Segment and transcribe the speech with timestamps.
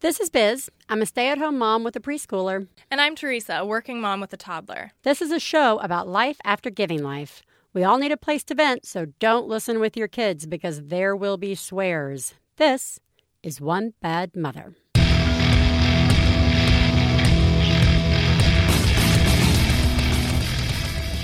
[0.00, 0.70] This is Biz.
[0.88, 2.68] I'm a stay at home mom with a preschooler.
[2.88, 4.92] And I'm Theresa, a working mom with a toddler.
[5.02, 7.42] This is a show about life after giving life.
[7.74, 11.16] We all need a place to vent, so don't listen with your kids because there
[11.16, 12.34] will be swears.
[12.58, 13.00] This
[13.42, 14.76] is One Bad Mother.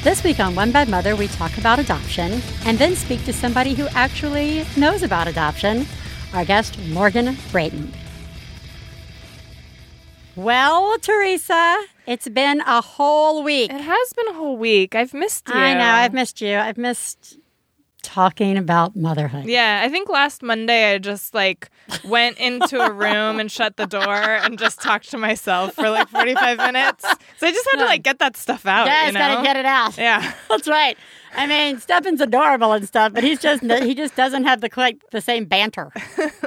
[0.02, 3.74] This week on One Bad Mother, we talk about adoption and then speak to somebody
[3.74, 5.86] who actually knows about adoption,
[6.32, 7.92] our guest, Morgan Brayton.
[10.36, 13.72] Well, Theresa, it's been a whole week.
[13.72, 14.94] It has been a whole week.
[14.94, 15.54] I've missed you.
[15.54, 16.56] I know, I've missed you.
[16.56, 17.38] I've missed
[18.02, 19.46] talking about motherhood.
[19.46, 21.70] Yeah, I think last Monday I just like
[22.04, 26.08] went into a room and shut the door and just talked to myself for like
[26.08, 27.04] 45 minutes.
[27.38, 28.86] So I just had to like get that stuff out.
[28.86, 29.18] Yeah, you know?
[29.20, 29.96] got to get it out.
[29.96, 30.32] Yeah.
[30.48, 30.98] That's right.
[31.36, 34.98] I mean, Stefan's adorable and stuff, but he's just he just doesn't have the like
[35.10, 35.92] the same banter.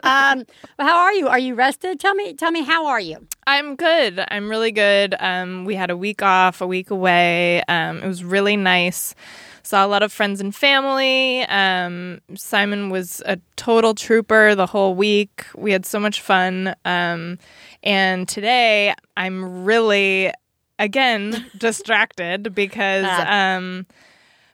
[0.03, 0.45] Um,
[0.79, 1.27] how are you?
[1.27, 1.99] Are you rested?
[1.99, 3.27] Tell me, tell me, how are you?
[3.45, 4.23] I'm good.
[4.29, 5.15] I'm really good.
[5.19, 7.61] Um, we had a week off, a week away.
[7.67, 9.15] Um, it was really nice.
[9.63, 11.41] Saw a lot of friends and family.
[11.43, 15.45] Um, Simon was a total trooper the whole week.
[15.55, 16.73] We had so much fun.
[16.85, 17.37] Um,
[17.83, 20.31] and today I'm really,
[20.79, 23.85] again, distracted because um,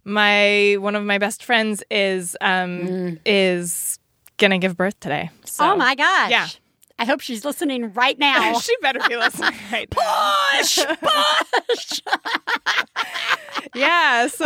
[0.05, 3.99] my one of my best friends is um, is
[4.37, 5.29] gonna give birth today.
[5.45, 5.71] So.
[5.71, 6.31] oh my gosh!
[6.31, 6.47] Yeah.
[6.99, 8.57] I hope she's listening right now.
[8.59, 10.33] she better be listening right now.
[10.57, 10.79] push,
[11.67, 12.01] push.
[13.75, 14.45] yeah so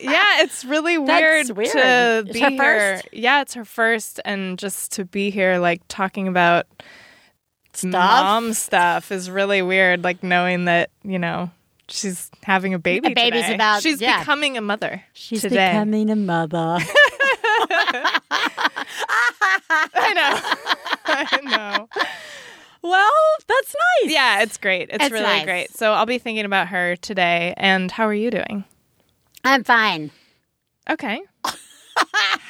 [0.00, 1.70] yeah it's really weird, weird.
[1.72, 2.58] to It's be her here
[2.96, 3.08] first?
[3.12, 6.66] yeah it's her first and just to be here like talking about
[7.74, 7.92] Stuff?
[7.92, 11.50] mom stuff is really weird like knowing that you know
[11.88, 13.54] she's having a baby A baby's today.
[13.54, 14.20] about- she's yeah.
[14.20, 16.78] becoming a mother She's today becoming a mother.
[19.70, 20.40] i know
[21.06, 21.88] i know
[22.80, 23.10] well,
[23.48, 24.12] that's nice.
[24.12, 25.44] yeah it's great it's It's really nice.
[25.44, 28.64] great so i'll be thinking about her today and how are you doing
[29.44, 30.10] I'm fine.
[30.90, 31.20] okay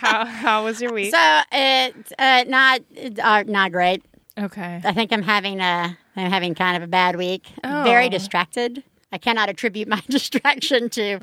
[0.01, 2.81] how how was your week So it's uh, not
[3.23, 4.05] uh, not great.
[4.39, 7.47] okay I think I'm having a I'm having kind of a bad week.
[7.63, 7.85] Oh.
[7.85, 8.83] Very distracted.
[9.13, 11.21] I cannot attribute my distraction to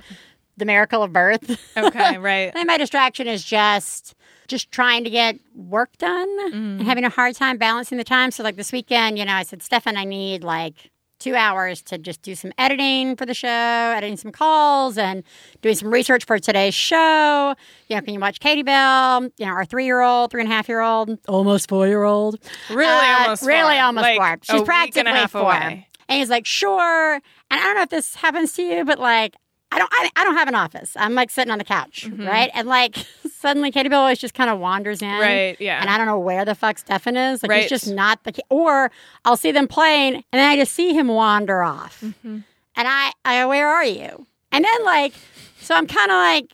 [0.57, 1.59] the miracle of birth.
[1.77, 4.15] okay right I think my distraction is just
[4.47, 8.29] just trying to get work done and having a hard time balancing the time.
[8.29, 11.97] So like this weekend, you know, I said, Stefan, I need like two hours to
[11.97, 15.23] just do some editing for the show, editing some calls and
[15.63, 17.55] doing some research for today's show.
[17.87, 19.23] You know, can you watch Katie Bell?
[19.37, 22.03] You know, our three year old, three and a half year old, almost four year
[22.03, 22.39] old.
[22.69, 23.83] Really, Uh, almost really four.
[23.83, 24.27] almost Like, four.
[24.33, 25.41] a She's week practically and a half four.
[25.41, 25.87] away.
[26.07, 27.19] And he's like, sure.
[27.51, 29.35] And I don't know if this happens to you, but like,
[29.71, 30.93] I don't, I, I don't have an office.
[30.95, 32.49] I'm like sitting on the couch, right?
[32.53, 32.95] And like,
[33.39, 35.21] suddenly Katie Bell always just kind of wanders in, Mm-hmm.
[35.21, 35.81] Right, yeah.
[35.81, 37.43] And I don't know where the fuck Stefan is.
[37.43, 37.61] Like, Right.
[37.61, 38.33] he's just not the.
[38.49, 38.91] Or
[39.25, 42.27] I'll see them playing, and then I just see him wander off, Mm-hmm.
[42.77, 44.25] and I, I, where are you?
[44.51, 45.13] And then like,
[45.59, 46.51] so I'm kind of like.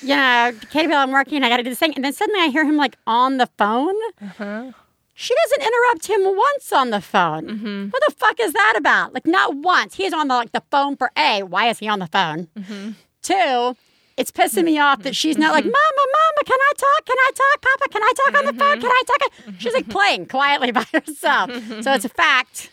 [0.00, 1.42] You know, Katie Bell, I'm working.
[1.42, 3.48] I got to do this thing, and then suddenly I hear him like on the
[3.58, 4.70] phone, Uh-huh.
[5.14, 7.46] She doesn't interrupt him once on the phone.
[7.46, 7.88] Mm-hmm.
[7.90, 9.12] What the fuck is that about?
[9.14, 9.94] Like not once.
[9.94, 11.42] He's on the like the phone for A.
[11.42, 12.48] Why is he on the phone?
[12.58, 12.90] Mm-hmm.
[13.22, 13.76] Two,
[14.16, 17.06] it's pissing me off that she's not like, Mama, Mama, can I talk?
[17.06, 17.62] Can I talk?
[17.62, 18.80] Papa, can I talk on the phone?
[18.80, 19.32] Can I talk?
[19.58, 21.50] She's like playing quietly by herself.
[21.82, 22.70] So it's a fact.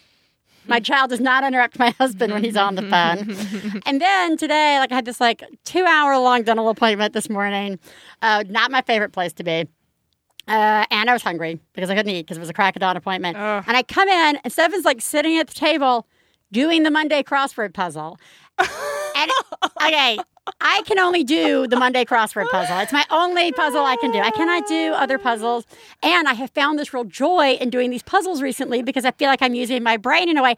[0.67, 3.81] My child does not interrupt my husband when he's on the phone.
[3.85, 7.79] And then today, like I had this like two hour long dental appointment this morning.
[8.21, 9.65] Uh, not my favorite place to be.
[10.49, 12.79] Uh, and I was hungry because I couldn't eat because it was a crack of
[12.81, 13.37] dawn appointment.
[13.67, 16.07] And I come in, and Stefan's like sitting at the table
[16.51, 18.17] doing the Monday crossword puzzle.
[18.57, 19.31] and
[19.83, 20.17] okay,
[20.59, 22.79] I can only do the Monday crossword puzzle.
[22.79, 24.19] It's my only puzzle I can do.
[24.19, 25.65] I cannot do other puzzles.
[26.01, 29.27] And I have found this real joy in doing these puzzles recently because I feel
[29.27, 30.55] like I'm using my brain in a way.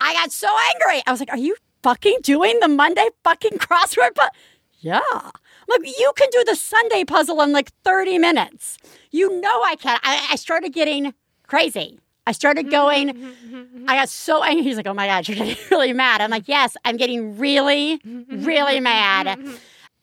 [0.00, 1.02] I got so angry.
[1.06, 4.30] I was like, Are you fucking doing the Monday fucking crossword puzzle?
[4.78, 5.00] Yeah.
[5.68, 8.78] I'm like, you can do the Sunday puzzle in like 30 minutes.
[9.10, 9.98] You know I can.
[10.02, 11.14] I, I started getting
[11.46, 11.98] crazy.
[12.26, 14.64] I started mm-hmm, going, mm-hmm, mm-hmm, I got so angry.
[14.64, 16.20] He's like, oh my God, you're getting really mad.
[16.20, 19.38] I'm like, yes, I'm getting really, really mad.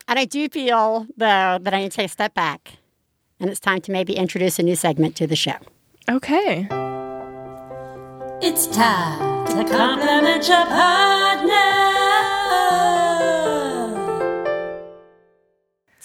[0.08, 2.74] And I do feel, though, that I need to take a step back.
[3.40, 5.58] And it's time to maybe introduce a new segment to the show.
[6.10, 6.68] Okay.
[8.42, 11.73] It's time to compliment your partner.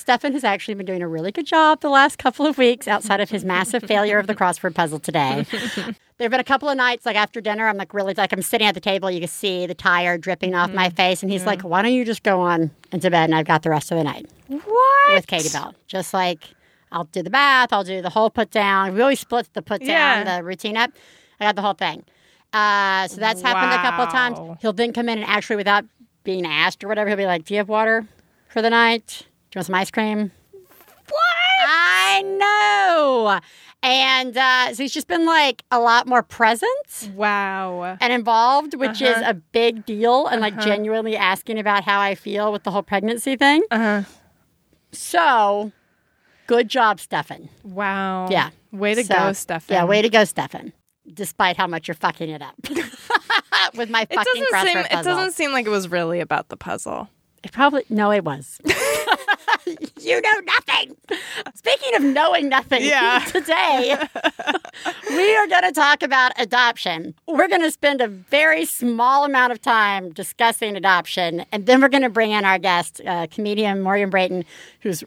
[0.08, 3.20] Stefan has actually been doing a really good job the last couple of weeks outside
[3.20, 5.44] of his massive failure of the crossword puzzle today.
[5.52, 5.94] there
[6.24, 8.66] have been a couple of nights, like after dinner, I'm like really, like I'm sitting
[8.66, 11.22] at the table, you can see the tire dripping off my face.
[11.22, 13.68] And he's like, why don't you just go on into bed and I've got the
[13.68, 15.12] rest of the night What?
[15.14, 15.74] with Katie Bell?
[15.88, 16.54] Just like,
[16.90, 17.70] I'll do the bath.
[17.74, 18.94] I'll do the whole put down.
[18.94, 20.38] We always split the put down, Yeah.
[20.38, 20.90] the routine up.
[21.38, 22.02] I got the whole thing.
[22.54, 24.58] Uh, so that's happened a couple of times.
[24.62, 25.84] He'll then come in and actually, without
[26.24, 28.06] being asked or whatever, he'll be like, "Do you have water
[28.48, 29.26] for the night?
[29.50, 30.30] Do you want some ice cream?"
[31.08, 31.68] What?
[31.70, 33.40] I know.
[33.82, 37.96] And uh, so he's just been like a lot more present Wow.
[38.00, 39.30] and involved, which is Uh-huh.
[39.30, 43.36] a big deal, and like genuinely asking about how I feel with the whole pregnancy
[43.36, 43.62] thing.
[43.70, 44.02] Uh-huh.
[44.92, 45.72] So,
[46.46, 47.48] good job, Stefan.
[47.62, 48.28] Wow.
[48.30, 48.50] Yeah.
[48.72, 49.74] Way to So, go, Stefan.
[49.74, 50.72] Yeah, way to go, Stefan.
[51.12, 52.54] Despite how much you're fucking it up
[53.76, 54.98] with my It fucking doesn't crossword seem.
[54.98, 57.08] It doesn't seem like it was really about the puzzle.
[57.44, 58.60] It probably no, it was.
[60.00, 60.96] you know nothing.
[61.54, 63.18] Speaking of knowing nothing, Yeah.
[63.26, 63.98] today
[65.10, 67.14] we are going to talk about adoption.
[67.26, 71.88] We're going to spend a very small amount of time discussing adoption, and then we're
[71.88, 74.44] going to bring in our guest, uh, comedian Morgan Brayton,
[74.80, 75.04] who's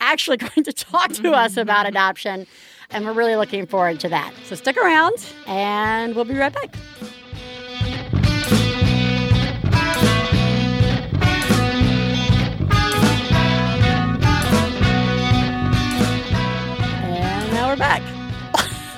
[0.00, 2.46] actually going to talk to us about adoption,
[2.90, 4.32] and we're really looking forward to that.
[4.44, 5.14] So stick around,
[5.46, 6.74] and we'll be right back.
[17.72, 18.02] We're back.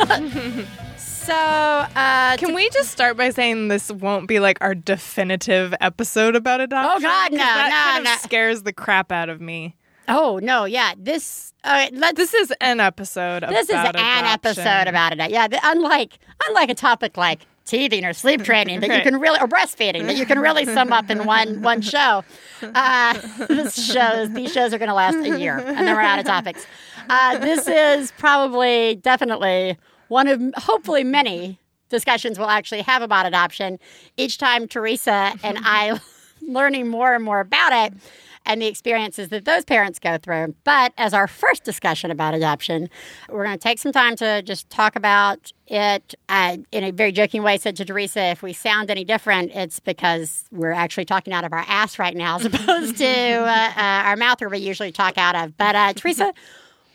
[0.98, 6.34] so, uh, Can we just start by saying this won't be like our definitive episode
[6.34, 6.96] about adoption?
[6.96, 9.76] Oh, God, no, that no, kind of scares the crap out of me.
[10.08, 11.52] oh no, yeah, this.
[11.62, 12.16] Uh, let's.
[12.16, 13.44] This is an episode.
[13.48, 14.64] This is about an adoption.
[14.64, 15.30] episode about it.
[15.30, 16.18] Yeah, the, unlike
[16.48, 20.16] unlike a topic like teething or sleep training that you can really or breastfeeding that
[20.16, 22.24] you can really sum up in one one show.
[22.60, 23.14] Uh,
[23.48, 26.24] this shows these shows are going to last a year, and then we're out of
[26.24, 26.66] topics.
[27.08, 29.76] Uh, this is probably definitely
[30.08, 31.58] one of hopefully many
[31.88, 33.78] discussions we'll actually have about adoption.
[34.16, 36.00] Each time Theresa and I
[36.42, 37.98] learning more and more about it
[38.46, 40.54] and the experiences that those parents go through.
[40.64, 42.90] But as our first discussion about adoption,
[43.30, 47.10] we're going to take some time to just talk about it uh, in a very
[47.10, 47.56] joking way.
[47.56, 51.52] Said to Theresa, if we sound any different, it's because we're actually talking out of
[51.52, 55.16] our ass right now, as opposed to uh, uh, our mouth where we usually talk
[55.16, 55.56] out of.
[55.56, 56.34] But uh, Theresa,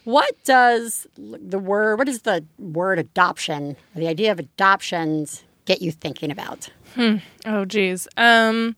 [0.10, 5.92] what does the word, what does the word adoption, the idea of adoptions, get you
[5.92, 6.70] thinking about?
[7.46, 8.08] Oh, geez.
[8.18, 8.76] Um,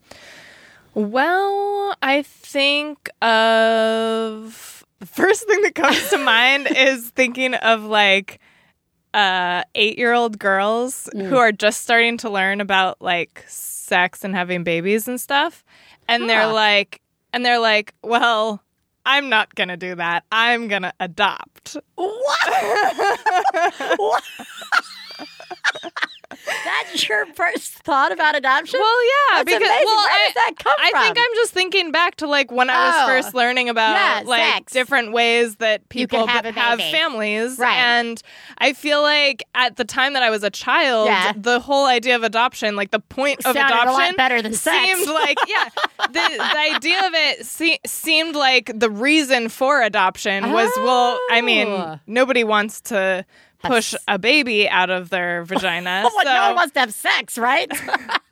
[0.93, 8.39] well, I think of the first thing that comes to mind is thinking of like
[9.13, 14.35] uh, eight year old girls who are just starting to learn about like sex and
[14.35, 15.63] having babies and stuff.
[16.09, 17.01] And they're like,
[17.31, 18.61] and they're like, well,
[19.05, 20.23] I'm not going to do that.
[20.31, 21.77] I'm going to adopt.
[21.95, 23.17] What?
[23.97, 24.23] What?
[26.65, 28.79] That's your first thought about adoption?
[28.79, 29.85] Well, yeah, That's because amazing.
[29.85, 31.01] well, Where I, does that come I from?
[31.03, 33.07] think I'm just thinking back to like when I was Oh.
[33.07, 34.73] first learning about Yeah, like sex.
[34.73, 36.91] different ways that You people can have b- a baby.
[36.91, 37.75] families, Right.
[37.77, 38.21] And
[38.57, 41.33] I feel like at the time that I was a child, Yeah.
[41.35, 44.53] the whole idea of adoption, like the point of Sounded a lot adoption, better than
[44.53, 44.85] sex.
[44.97, 45.69] seemed like yeah,
[46.07, 51.39] the the idea of it se- seemed like the reason for adoption was well, I
[51.39, 51.41] Oh.
[51.41, 53.25] mean, nobody wants to.
[53.63, 56.01] Push a baby out of their vagina.
[56.03, 57.69] Well, so no one wants to have sex, right?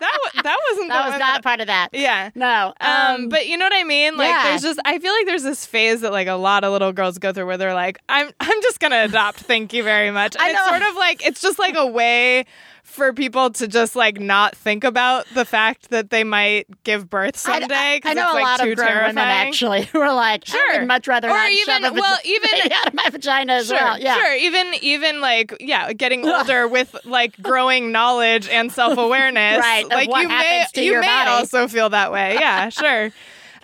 [0.00, 1.88] that that wasn't the was one not part of that.
[1.92, 2.30] Yeah.
[2.34, 2.74] No.
[2.80, 4.16] Um, but you know what I mean?
[4.16, 4.44] Like yeah.
[4.44, 7.18] there's just I feel like there's this phase that like a lot of little girls
[7.18, 10.36] go through where they're like, I'm I'm just gonna adopt, thank you very much.
[10.38, 10.68] I it's know.
[10.68, 12.44] sort of like it's just like a way
[12.82, 17.36] for people to just like not think about the fact that they might give birth
[17.36, 17.74] someday.
[17.74, 19.08] I, I know it's, a lot of grown terrifying.
[19.14, 20.78] women actually who are like, I Sure.
[20.80, 23.66] would much rather Or not even- shove a well, even- out of my vagina as
[23.68, 23.98] Sure, well.
[24.00, 24.14] Yeah.
[24.18, 24.34] Sure.
[24.34, 29.58] Even even like yeah, getting older with like growing knowledge and self awareness.
[29.58, 31.30] Right, Like what you may to you may body.
[31.30, 32.34] also feel that way.
[32.34, 33.10] Yeah, sure.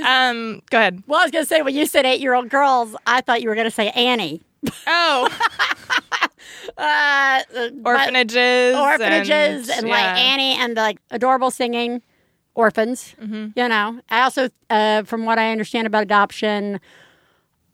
[0.04, 1.02] Um, go ahead.
[1.06, 3.42] Well, I was going to say, when you said eight year old girls, I thought
[3.42, 4.42] you were going to say Annie.
[4.86, 5.28] Oh,
[6.76, 7.42] Uh,
[7.84, 10.16] orphanages, orphanages and, like yeah.
[10.16, 12.02] Annie and the like adorable singing
[12.54, 13.14] orphans.
[13.20, 13.48] Mm-hmm.
[13.58, 16.80] You know, I also, uh, from what I understand about adoption,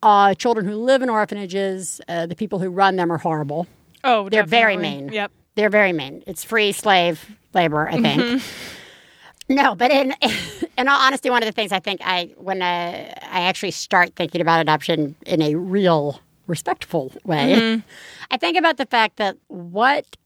[0.02, 3.66] uh, children who live in orphanages, uh, the people who run them are horrible.
[4.04, 5.11] Oh, They're very mean.
[5.12, 5.30] Yep.
[5.57, 6.23] They're very mean.
[6.26, 8.23] It's free slave labor, I think.
[8.23, 9.54] Mm-hmm.
[9.54, 10.14] No, but in
[10.78, 14.14] in all honesty, one of the things I think I when uh, I actually start
[14.16, 17.80] thinking about adoption in a real respectful way, Mm-hmm.
[18.30, 20.16] I think about the fact that what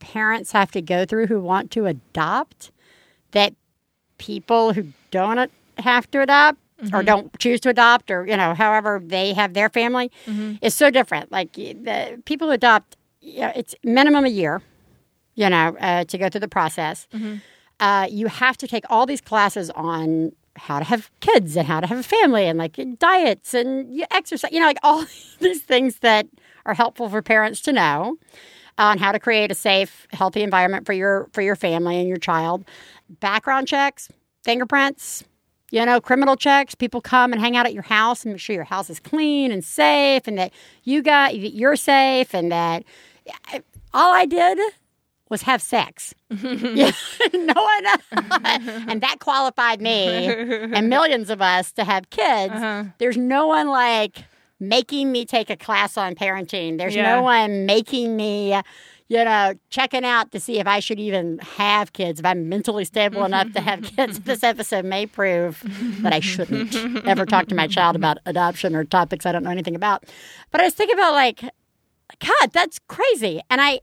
[0.00, 2.70] parents have to go through who want to adopt
[3.32, 3.54] that
[4.18, 7.04] people who don't have to adopt or Mm-hmm.
[7.06, 10.54] don't choose to adopt or you know however they have their family Mm-hmm.
[10.60, 14.60] is so different like the people who adopt you know, it's minimum a year
[15.34, 17.36] you know uh, to go through the process Mm-hmm.
[17.80, 21.80] uh, you have to take all these classes on how to have kids and how
[21.80, 25.04] to have a family and like diets and y- exercise, you know, like all
[25.40, 26.26] these things that
[26.64, 28.16] are helpful for parents to know
[28.78, 32.16] on how to create a safe, healthy environment for your for your family and your
[32.18, 32.64] child.
[33.20, 34.08] Background checks,
[34.44, 35.24] fingerprints,
[35.74, 36.74] you know, criminal checks.
[36.74, 39.50] People come and hang out at your house and make sure your house is clean
[39.50, 40.52] and safe, and that
[40.84, 42.84] you got that you're safe, and that
[43.92, 44.58] all I did
[45.30, 46.14] was have sex.
[46.30, 46.92] yeah,
[47.34, 47.86] no one,
[48.88, 52.54] and that qualified me and millions of us to have kids.
[52.54, 52.84] Uh-huh.
[52.98, 54.24] There's no one like
[54.60, 56.78] making me take a class on parenting.
[56.78, 57.16] There's Yeah.
[57.16, 58.54] no one making me.
[59.08, 62.86] You know, checking out to see if I should even have kids, if I'm mentally
[62.86, 63.26] stable mm-hmm.
[63.26, 64.20] enough to have kids.
[64.20, 65.62] This episode may prove
[66.02, 66.74] that I shouldn't
[67.06, 70.04] ever talk to my child about adoption or topics I don't know anything about.
[70.50, 71.42] But I was thinking about like,
[72.18, 73.42] God, that's crazy.
[73.50, 73.80] And I,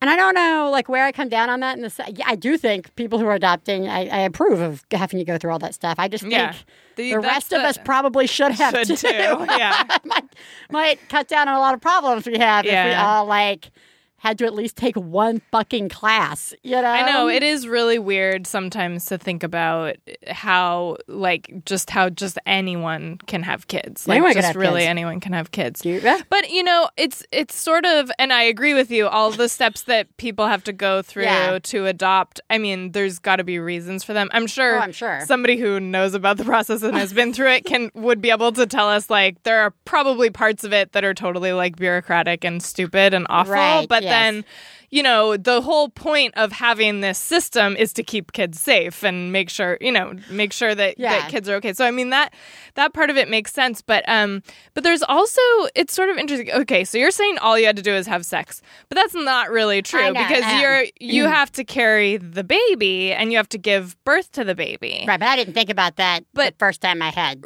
[0.00, 1.76] and I don't know like where I come down on that.
[1.76, 5.20] In the yeah, I do think people who are adopting, I, I approve of having
[5.20, 5.96] to go through all that stuff.
[5.98, 6.54] I just think Yeah.
[6.96, 8.96] the, The- rest of the- us probably should have Should too.
[8.96, 9.08] too,
[9.56, 9.84] yeah.
[10.04, 10.24] might,
[10.70, 13.70] might cut down on a lot of problems we have if we all like
[14.18, 16.54] had to at least take one fucking class.
[16.62, 19.96] You know, I know it is really weird sometimes to think about
[20.28, 24.08] how like just how just anyone can have kids.
[24.08, 24.88] Like Anyone just really kids.
[24.90, 25.84] anyone can have kids.
[25.84, 26.20] You- yeah.
[26.30, 29.82] But you know, it's it's sort of and I agree with you all the steps
[29.82, 31.58] that people have to go through Yeah.
[31.62, 32.40] to adopt.
[32.50, 34.28] I mean, there's got to be reasons for them.
[34.32, 35.20] I'm sure Oh, I'm sure.
[35.26, 38.52] somebody who knows about the process and has been through it can would be able
[38.52, 42.44] to tell us like there are probably parts of it that are totally like bureaucratic
[42.44, 44.12] and stupid and awful, Right, but yes.
[44.16, 44.44] Then
[44.88, 49.32] you know, the whole point of having this system is to keep kids safe and
[49.32, 51.10] make sure, you know, make sure that, Yeah.
[51.18, 51.72] that kids are okay.
[51.72, 52.32] So I mean that
[52.76, 54.44] that part of it makes sense, but um
[54.74, 55.40] but there's also
[55.74, 56.52] it's sort of interesting.
[56.52, 58.62] Okay, so you're saying all you had to do is have sex.
[58.88, 63.12] But that's not really true know, because um, you're you have to carry the baby
[63.12, 65.04] and you have to give birth to the baby.
[65.08, 65.18] right.
[65.18, 67.42] But I didn't think about that But- the first time I had.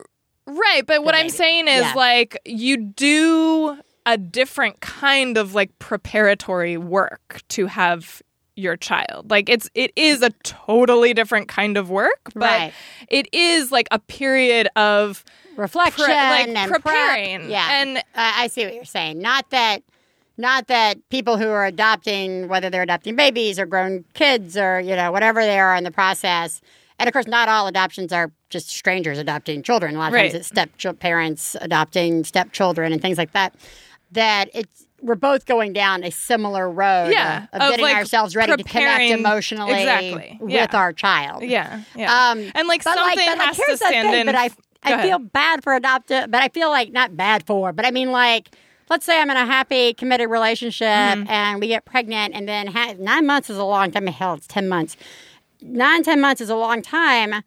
[0.47, 1.93] Right, but what I'm saying is Yeah.
[1.95, 8.23] like you do a different kind of like preparatory work to have
[8.57, 9.31] your child.
[9.31, 12.73] Like it's it is a totally different kind of work, but Right.
[13.09, 15.25] it is like a period of
[15.57, 16.83] reflection like, and prep.
[16.83, 17.51] preparing.
[17.51, 19.19] Yeah, And- I I see what you're saying.
[19.19, 19.83] Not that,
[20.37, 24.97] not that people who are adopting, whether they're adopting babies or grown kids or you
[24.97, 26.61] know whatever they are in the process.
[26.99, 29.95] And of course, not all adoptions are just strangers adopting children.
[29.97, 30.33] A lot of Right.
[30.33, 33.55] times it's step parents adopting stepchildren and things like that.
[34.13, 38.37] That it's we're both going down a similar road Yeah, of, of, getting like, ourselves
[38.37, 40.67] ready to connect emotionally Exactly, with yeah.
[40.75, 41.43] our child.
[41.43, 42.31] yeah, yeah.
[42.31, 44.27] Um, and like something like, but like, has to here's the stand thing, in.
[44.27, 44.51] But I,
[44.83, 48.13] I feel bad for adopted, but I feel like not bad for, but I mean
[48.13, 48.51] like,
[48.91, 51.31] let's say I'm in a happy, committed relationship Mm-hmm.
[51.31, 54.07] and we get pregnant, and then ha- nine months is a long time.
[54.07, 54.97] Hell, it's ten months.
[55.63, 57.43] Nine, ten months is a long time.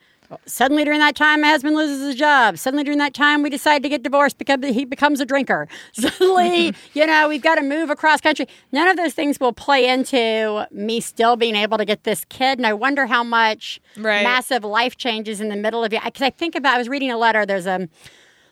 [0.46, 2.58] Suddenly, during that time, my husband loses his job.
[2.58, 5.68] Suddenly, during that time, we decide to get divorced because he becomes a drinker.
[5.94, 8.48] Suddenly, you know, we've got to move across country.
[8.72, 12.60] None of those things will play into me still being able to get this kid.
[12.60, 14.24] And I wonder how much Right.
[14.24, 16.04] massive life changes in the middle of it.
[16.04, 17.46] Because I think about, I was reading a letter.
[17.46, 17.88] There's a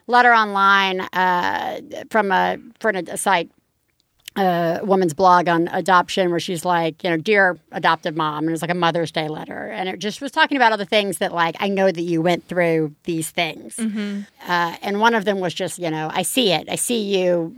[0.08, 3.50] letter online uh, from a from a, a site
[4.36, 8.52] a woman's blog on adoption where she's like, you know, dear adoptive mom, and it
[8.52, 11.18] was like a Mother's Day letter, and it just was talking about all the things
[11.18, 14.22] that like I know that you went through these things, mm-hmm.
[14.50, 17.56] uh, and one of them was just, you know, I see it, I see you,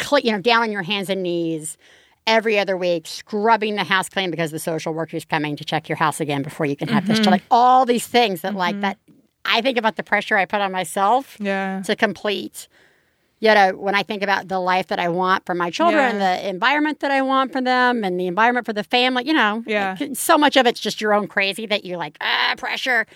[0.00, 1.76] cl- you know, down on your hands and knees.
[2.26, 5.96] Every other week, scrubbing the house clean because the social worker's coming to check your
[5.96, 7.24] house again before you can have this child.
[7.24, 7.32] Mm-hmm.
[7.32, 8.82] Like all these things that, like mm-hmm.
[8.82, 8.98] that,
[9.46, 11.80] I think about the pressure I put on myself yeah.
[11.86, 12.68] to complete.
[13.40, 16.36] You know, when I think about the life that I want for my children, Yeah.
[16.40, 19.62] the environment that I want for them, and the environment for the family, you know,
[19.66, 19.96] Yeah.
[20.14, 23.06] so much of it's just your own crazy that you're like, ah, pressure.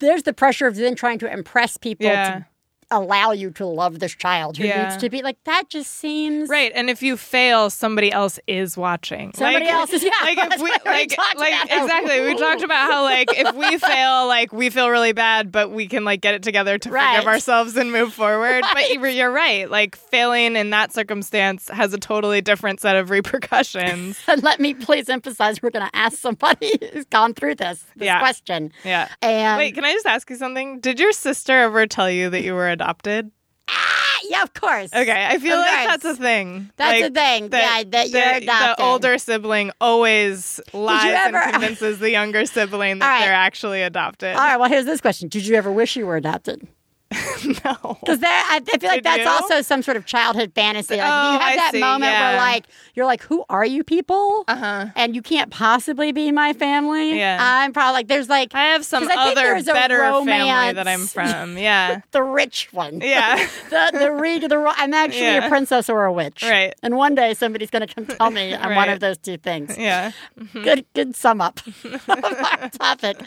[0.00, 2.30] There's the pressure of then trying to impress people Yeah.
[2.40, 2.46] to
[2.90, 4.88] allow you to love this child who Yeah.
[4.88, 5.68] needs to be like that.
[5.68, 9.32] Just seems Right, and if you fail, somebody else is watching.
[9.34, 12.62] Somebody Like- else is- yeah, Like if we what we like like exactly, we talked
[12.62, 16.20] about how like if we fail, like we feel really bad, but we can like
[16.20, 17.16] get it together to Right.
[17.16, 18.64] forgive ourselves and move forward.
[18.72, 23.10] But you're, you're right, like failing in that circumstance has a totally different set of
[23.10, 24.18] repercussions.
[24.28, 28.06] And let me please emphasize, we're going to ask somebody who's gone through this, this
[28.06, 28.18] Yeah.
[28.18, 28.72] question.
[28.84, 29.08] Yeah.
[29.22, 30.80] And Wait, can I just ask you something?
[30.80, 33.30] Did your sister ever tell you that you were adopted?
[33.68, 34.92] Ah, yeah, of course.
[34.94, 35.86] Okay, I feel Of like course.
[36.02, 36.70] that's a thing.
[36.76, 37.48] That's Like, a thing.
[37.52, 38.76] yeah, that you're the, adopted.
[38.78, 43.24] the older sibling always lies ever- and convinces the younger sibling that right.
[43.24, 44.34] they're actually adopted.
[44.34, 44.56] All right.
[44.58, 46.66] Well, here's this question: Did you ever wish you were adopted?
[47.64, 47.96] no.
[48.00, 49.28] Because I, I feel like Did that's you?
[49.28, 50.96] also some sort of childhood fantasy.
[50.96, 53.82] Like Oh, you have I that see, moment where like you're like, who are you
[53.82, 54.44] people?
[54.46, 54.86] Uh-huh.
[54.94, 57.18] And you can't possibly be my family.
[57.18, 57.38] Yeah.
[57.40, 61.56] I'm probably like there's like I have some I other better family that I'm from.
[61.58, 62.00] Yeah.
[62.10, 63.00] the rich one.
[63.08, 63.36] Yeah.
[63.70, 65.46] the the read the I'm actually Yeah.
[65.46, 66.42] a princess or a witch.
[66.42, 66.74] Right.
[66.82, 69.78] And one day somebody's going to come tell me I'm one of those two things.
[69.78, 70.12] Yeah.
[70.52, 73.18] Good, good sum up of our topic.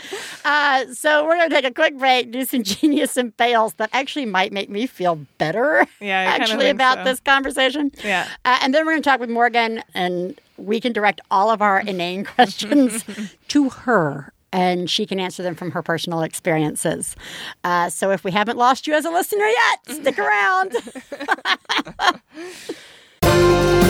[0.45, 3.89] Uh, so we're going to take a quick break, do some genius and fails that
[3.93, 5.85] actually might make me feel better.
[5.99, 7.03] Yeah, actually about so.
[7.05, 7.91] this conversation.
[8.03, 8.27] Yeah.
[8.45, 11.61] Uh, and then we're going to talk with Morgan, and we can direct all of
[11.61, 13.03] our inane questions
[13.49, 14.33] to her.
[14.53, 17.15] And she can answer them from her personal experiences.
[17.63, 20.19] Uh, so if we haven't lost you as a listener yet, stick
[23.23, 23.80] around.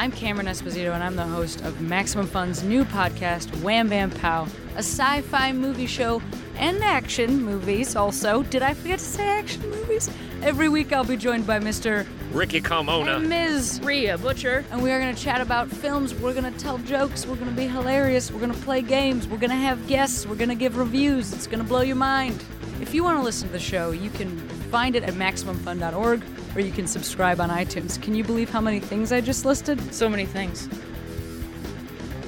[0.00, 4.46] I'm Cameron Esposito, and I'm the host of Maximum Fun's new podcast, Wham Bam Pow,
[4.76, 6.22] a sci fi movie show
[6.56, 8.44] and action movies also.
[8.44, 10.08] Did I forget to say action movies?
[10.42, 12.06] Every week I'll be joined by Mr.
[12.30, 13.16] Ricky Carmona.
[13.16, 13.80] and Ms.
[13.82, 16.14] Rhea Butcher, and we are going to chat about films.
[16.14, 17.26] We're going to tell jokes.
[17.26, 18.30] We're going to be hilarious.
[18.30, 19.26] We're going to play games.
[19.26, 20.26] We're going to have guests.
[20.26, 21.32] We're going to give reviews.
[21.32, 22.44] It's going to blow your mind.
[22.80, 24.38] If you want to listen to the show, you can
[24.70, 26.22] find it at MaximumFun.org
[26.58, 28.02] or you can subscribe on iTunes.
[28.02, 29.94] Can you believe how many things I just listed?
[29.94, 30.68] So many things.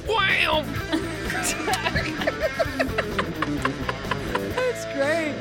[0.07, 0.65] Wow!
[4.55, 5.35] That's great.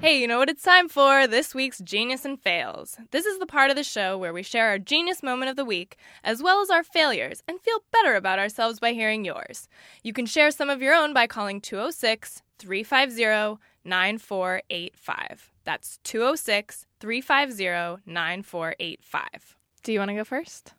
[0.00, 1.26] Hey, you know what it's time for?
[1.26, 2.96] This week's Genius and Fails.
[3.10, 5.64] This is the part of the show where we share our genius moment of the
[5.64, 9.66] week, as well as our failures, and feel better about ourselves by hearing yours.
[10.04, 15.50] You can share some of your own by calling 206 350 9485.
[15.64, 19.56] That's 206 350 9485.
[19.82, 20.72] Do you want to go first?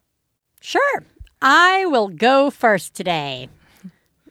[0.60, 1.04] Sure.
[1.40, 3.48] I will go first today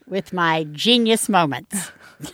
[0.09, 1.93] with my genius moments.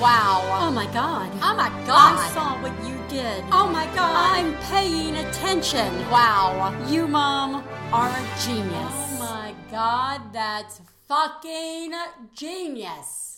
[0.00, 0.42] Wow.
[0.60, 1.30] Oh my god.
[1.34, 2.18] Oh my God.
[2.18, 3.44] I saw what you did.
[3.52, 4.36] Oh my god.
[4.36, 5.94] I'm paying attention.
[6.10, 6.74] Wow.
[6.88, 8.74] You, Mom, are a genius.
[8.74, 11.94] Oh my god, that's fucking
[12.34, 13.31] genius.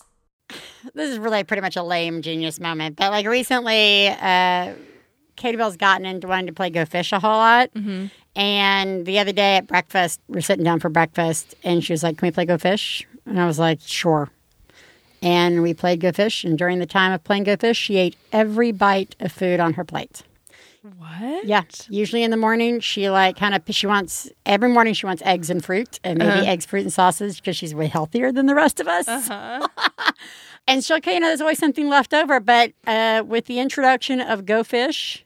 [0.93, 4.73] This is really pretty much a lame genius moment, but like recently, uh,
[5.35, 7.69] Katie Bell's gotten into wanting to play Go Fish a whole lot.
[8.37, 12.17] And the other day at breakfast, we're sitting down for breakfast, and she was like,
[12.17, 13.07] Can we play Go Fish?
[13.25, 14.29] And I was like, Sure.
[15.21, 18.15] And we played Go Fish, and during the time of playing Go Fish, she ate
[18.31, 20.23] every bite of food on her plate.
[20.97, 21.45] What?
[21.45, 21.63] Yeah.
[21.89, 25.49] Usually in the morning, she like kind of she wants every morning she wants eggs
[25.49, 28.79] and fruit and maybe eggs, fruit, and sausage because she's way healthier than the rest
[28.79, 29.07] of us.
[30.67, 32.39] and she'll, okay, you know, there's always something left over.
[32.39, 35.25] But uh, with the introduction of Go Fish,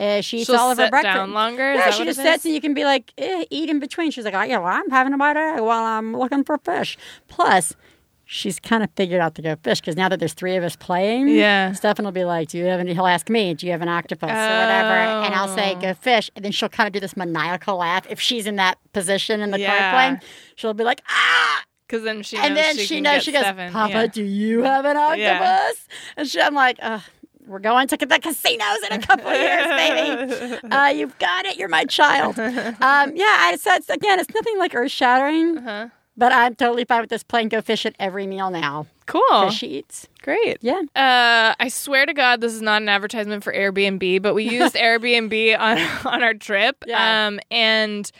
[0.00, 1.14] uh, she eats She'll all of her breakfast.
[1.14, 1.74] down longer?
[1.74, 4.10] Yeah, she just it sits and you can be like, eh, eat in between.
[4.10, 6.58] She's like, oh, yeah, well, I'm having a bite of egg while I'm looking for
[6.58, 6.98] fish.
[7.28, 7.76] Plus,
[8.32, 10.74] she's kind of figured out to go fish because now that there's three of us
[10.74, 11.72] playing, Yeah.
[11.72, 13.88] Stefan will be like, "Do you have any?" He'll ask me, "Do you have an
[13.88, 15.80] octopus or whatever?" And I'll say, Oh.
[15.80, 18.78] "Go fish," and then she'll kind of do this maniacal laugh if she's in that
[18.92, 19.78] position in the Yeah.
[19.78, 20.32] card playing.
[20.56, 23.70] She'll be like, "Ah!" Because then she and then she, she knows she goes, seven.
[23.70, 24.06] "Papa, Yeah.
[24.06, 25.70] do you have an octopus?" Yeah.
[26.16, 27.02] And she, I'm like, Ugh.
[27.44, 30.58] We're going to get the casinos in a couple of years, baby.
[30.70, 31.56] Uh, you've got it.
[31.56, 32.38] You're my child.
[32.38, 35.88] Um, yeah, I, so it's, again, it's nothing like earth shattering, Uh-huh.
[36.16, 38.86] But I'm totally fine with this playing go fish at every meal now.
[39.06, 39.50] Cool.
[39.50, 40.08] She eats.
[40.22, 40.58] Great.
[40.60, 40.80] Yeah.
[40.94, 44.74] Uh, I swear to God, this is not an advertisement for Airbnb, but we used
[44.76, 45.78] Airbnb on
[46.12, 47.26] on our trip, Yeah.
[47.26, 48.10] um, and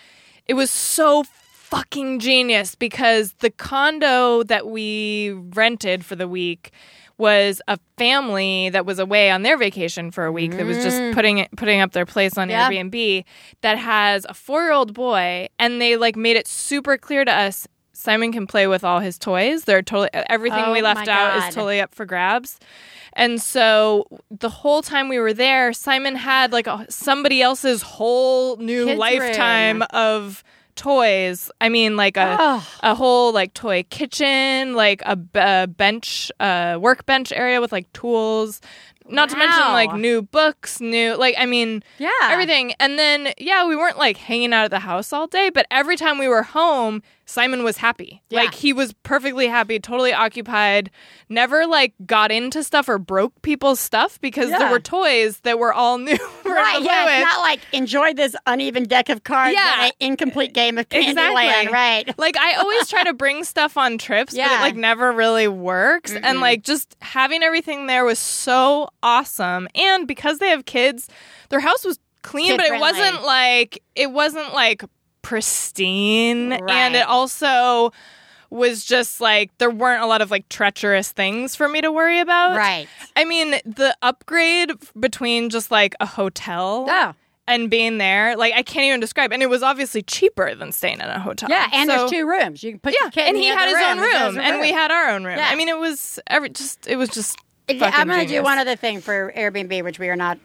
[0.47, 6.71] it was so fucking genius because the condo that we rented for the week
[7.19, 11.15] was a family that was away on their vacation for a week that was just
[11.15, 12.51] putting it, putting up their place on Mm.
[12.51, 12.69] Yeah.
[12.71, 13.25] Airbnb
[13.61, 17.69] that has a 4-year-old boy and they like made it super clear to us
[18.03, 19.65] Simon can play with all his toys.
[19.65, 22.59] They're totally everything Oh we left out is totally up for grabs.
[23.15, 28.57] And so the whole time we were there, Simon had like a, somebody else's whole
[28.57, 29.87] new Kids' lifetime room.
[29.93, 30.43] of
[30.75, 31.51] toys.
[31.61, 32.69] I mean, like a Oh.
[32.83, 38.61] a whole like toy kitchen, like a, a bench, uh, workbench area with like tools.
[39.09, 42.11] Not to mention like new books, new like I mean Yeah.
[42.25, 42.73] everything.
[42.81, 45.97] And then yeah, we weren't like hanging out at the house all day, but every
[45.97, 48.21] time we were home, Simon was happy.
[48.31, 48.41] Yeah.
[48.41, 50.91] Like he was perfectly happy, totally occupied.
[51.29, 54.59] Never like got into stuff or broke people's stuff because Yeah.
[54.59, 56.19] there were toys that were all new.
[56.45, 57.33] Right, yeah, it's with.
[57.35, 59.87] not like enjoy this uneven deck of cards Yeah.
[59.87, 61.73] an incomplete game of Candyland, Exactly.
[61.73, 62.19] right?
[62.19, 64.59] Like I always try to bring stuff on trips, but Yeah.
[64.59, 66.13] it like never really works.
[66.13, 69.69] And like just having everything there was so awesome.
[69.75, 71.09] And because they have kids,
[71.49, 74.85] their house was clean, but it wasn't like it wasn't like
[75.23, 77.93] pristine and it also
[78.51, 82.21] was just like there weren't a lot of like treacherous things for me to worry
[82.21, 82.57] about.
[82.57, 82.87] Right.
[83.17, 87.15] I mean, the upgrade between just like a hotel Oh.
[87.47, 89.33] and being there, like I can't even describe.
[89.33, 91.49] And it was obviously cheaper than staying in a hotel.
[91.51, 92.63] Yeah, and So- there's two rooms.
[92.63, 94.71] You can put Yeah, kid and he had his own room, his room, and we
[94.71, 95.39] had our own room.
[95.39, 95.49] Yeah.
[95.51, 97.39] I mean, it was every just it was just.
[97.69, 100.39] I'm going to do one other thing for Airbnb, which we are not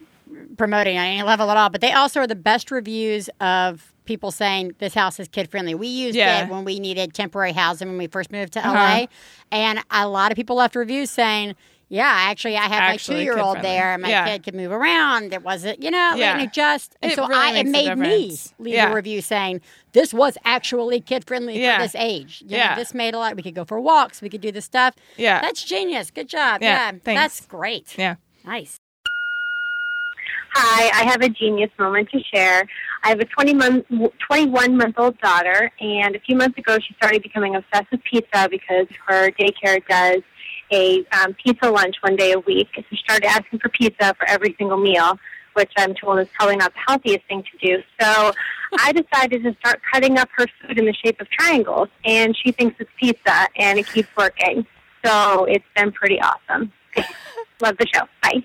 [0.58, 1.69] promoting on any level at all.
[1.69, 5.75] But they also are the best reviews of people saying this house is kid friendly.
[5.75, 6.45] We used Yeah.
[6.45, 8.73] it when we needed temporary housing when we first moved to Uh-huh.
[8.73, 9.08] LA,
[9.51, 11.56] and a lot of people left reviews saying.
[11.89, 14.26] Yeah, actually, I had Actually my two-year-old there, and my Yeah.
[14.28, 15.34] kid could move around.
[15.34, 16.34] It wasn't, you know, Yeah.
[16.34, 18.91] and it just, and It so really I, it made me leave Yeah.
[18.91, 19.62] a review saying
[19.93, 21.78] this was actually kid-friendly Yeah.
[21.78, 22.41] for this age.
[22.45, 22.76] You know, Yeah.
[22.76, 23.38] this made a lot.
[23.38, 24.21] We could go for walks.
[24.21, 24.95] We could do this stuff.
[25.15, 25.39] Yeah.
[25.39, 26.12] that's genius.
[26.12, 26.62] Good job.
[26.62, 27.21] Yeah, Yeah, thanks.
[27.21, 27.97] that's great.
[27.97, 28.15] Yeah.
[28.43, 28.80] Nice.
[30.54, 32.67] Hi, I have a genius moment to share.
[33.04, 33.86] I have a 20 month,
[34.28, 38.47] 21 month old daughter, and a few months ago she started becoming obsessed with pizza
[38.50, 40.23] because her daycare does
[40.71, 42.67] a um, pizza lunch one day a week.
[42.75, 45.17] So she started asking for pizza for every single meal,
[45.53, 47.82] which I'm told is probably not the healthiest thing to do.
[47.99, 48.32] So
[48.80, 52.51] I decided to start cutting up her food in the shape of triangles, and she
[52.51, 54.65] thinks it's pizza, and it keeps working.
[55.06, 56.71] So it's been pretty awesome.
[57.62, 58.01] Love the show.
[58.21, 58.43] Bye.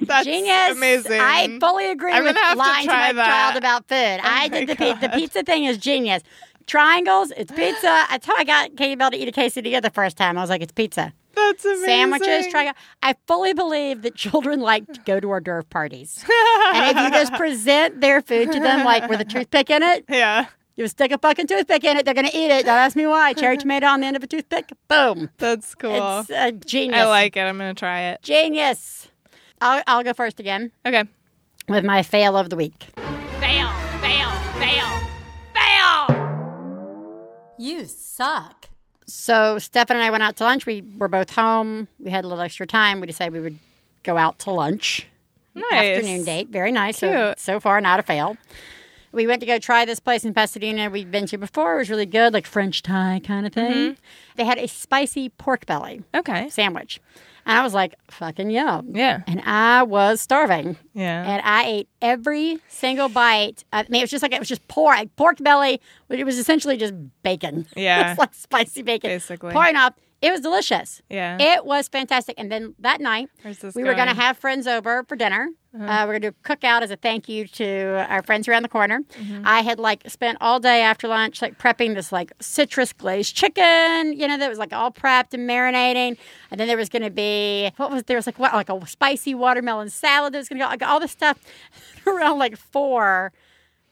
[0.00, 0.70] That's Genius.
[0.70, 1.20] amazing.
[1.20, 3.26] I fully agree I'm with gonna have to lying to, try my that.
[3.26, 4.20] child about food.
[4.22, 4.98] I did the pizza.
[5.00, 6.22] The pizza thing is genius.
[6.66, 7.82] Triangles, it's pizza.
[8.10, 10.38] That's how I got Katie Bell to eat a quesadilla the first time.
[10.38, 11.12] I was like, it's pizza.
[11.34, 11.84] That's amazing.
[11.86, 12.74] Sandwiches, triangle.
[13.02, 16.24] I fully believe that children like to go to hors d'oeuvre parties.
[16.74, 20.04] and if you just present their food to them like with a toothpick in it,
[20.08, 22.66] Yeah, you stick a fucking toothpick in it, they're going to eat it.
[22.66, 23.32] Don't ask me why.
[23.32, 24.70] Cherry tomato on the end of a toothpick.
[24.88, 25.30] Boom.
[25.38, 26.20] that's cool.
[26.20, 27.00] It's a genius.
[27.00, 27.40] I like it.
[27.42, 28.22] I'm gonna try it.
[28.22, 29.08] Genius.
[29.60, 31.04] I'll, I'll go first again Okay.
[31.68, 32.86] with my fail of the week.
[33.40, 33.70] Fail,
[34.00, 35.00] fail, fail,
[35.54, 37.54] fail!
[37.58, 38.68] You suck.
[39.06, 40.66] So Stefan and I went out to lunch.
[40.66, 41.88] We were both home.
[41.98, 43.00] We had a little extra time.
[43.00, 43.58] We decided we would
[44.02, 45.06] go out to lunch.
[45.54, 45.98] Nice.
[45.98, 46.48] Afternoon date.
[46.48, 46.98] Very nice.
[46.98, 48.36] So, so far, not a fail.
[49.12, 51.74] We went to go try this place in Pasadena we've been to before.
[51.76, 53.72] It was really good, like French Thai kind of thing.
[53.72, 53.92] Mm-hmm.
[54.34, 56.48] They had a spicy pork belly Okay.
[56.48, 57.00] sandwich.
[57.46, 58.88] And I was like, fucking yum.
[58.94, 59.22] Yeah.
[59.26, 60.76] And I was starving.
[60.94, 61.24] Yeah.
[61.30, 63.64] And I ate every single bite.
[63.72, 66.24] I mean, it was just like it was just pork, like pork belly, but it
[66.24, 67.66] was essentially just bacon.
[67.76, 68.10] Yeah.
[68.12, 69.10] it's like spicy bacon.
[69.10, 69.52] Basically.
[69.52, 69.94] pouring off.
[70.24, 71.02] It was delicious.
[71.10, 71.36] Yeah.
[71.38, 72.34] it was fantastic.
[72.38, 74.12] And then that night, we were going to?
[74.12, 74.22] Uh-huh.
[74.22, 75.48] have friends over for dinner.
[75.74, 78.62] Uh, we're going to do a cookout as a thank you to our friends around
[78.62, 79.00] the corner.
[79.00, 79.42] Mm-hmm.
[79.44, 84.12] I had like spent all day after lunch like prepping this like citrus glazed chicken,
[84.12, 86.16] you know, that was like all prepped and marinating.
[86.52, 88.86] And then there was going to be what was there was like what like a
[88.86, 91.40] spicy watermelon salad that was going to go like all this stuff.
[92.06, 93.32] around like four,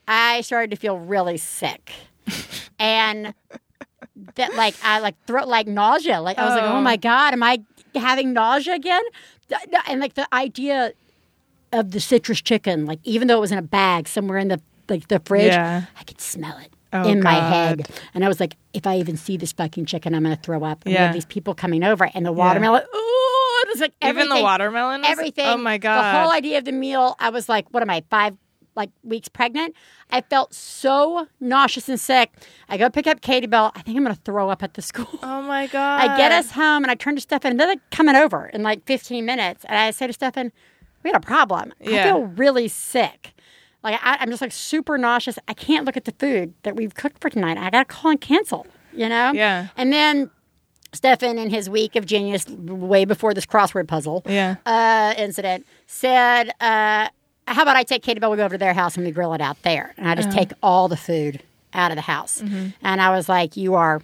[0.06, 1.92] I started to feel really sick,
[2.78, 3.34] and
[4.36, 6.20] that like I like throat like nausea.
[6.20, 6.76] Like I was like, Oh.
[6.76, 7.62] oh my god, am I
[7.94, 9.02] having nausea again?
[9.88, 10.92] And like the idea
[11.72, 14.60] of the citrus chicken, like even though it was in a bag somewhere in the
[14.88, 15.84] like the fridge, Yeah.
[15.98, 16.72] I could smell it.
[16.94, 20.14] Oh, in my head, and I was like, if I even see this fucking chicken,
[20.14, 20.82] I'm gonna throw up.
[20.84, 21.06] And Yeah.
[21.06, 22.82] have these people coming over, and the watermelon.
[22.82, 25.00] Ooh, it was like Even the everything- watermelon.
[25.00, 25.46] was- oh everything.
[25.46, 26.02] Oh my God!
[26.12, 28.36] The whole idea of the meal, I was like, what am I, five
[28.76, 29.74] like weeks pregnant?
[30.12, 32.30] I felt so nauseous and sick.
[32.68, 33.72] I go pick up Katie Bell.
[33.74, 35.08] I think I'm gonna throw up at the school.
[35.22, 36.00] oh my god.
[36.02, 38.62] I get us home and I turn to Stefan and they're like coming over in
[38.62, 39.64] like 15 minutes.
[39.68, 40.52] And I say to Stefan,
[41.02, 41.72] we had a problem.
[41.80, 43.34] I feel really sick.
[43.82, 45.38] Like I, I'm just like super nauseous.
[45.48, 47.58] I can't look at the food that we've cooked for tonight.
[47.58, 48.66] I gotta call and cancel.
[48.94, 49.32] You know?
[49.32, 49.68] Yeah.
[49.76, 50.30] And then
[50.92, 54.56] Stefan, in his week of genius, way before this crossword puzzle Yeah.
[54.66, 57.08] uh, incident, said, uh,
[57.46, 58.30] "How about I take Katie Bell?
[58.30, 60.22] We go over to their house and we grill it out there, and I Uh-huh.
[60.22, 61.42] just take all the food
[61.74, 64.00] out of the house." And I was like, "You are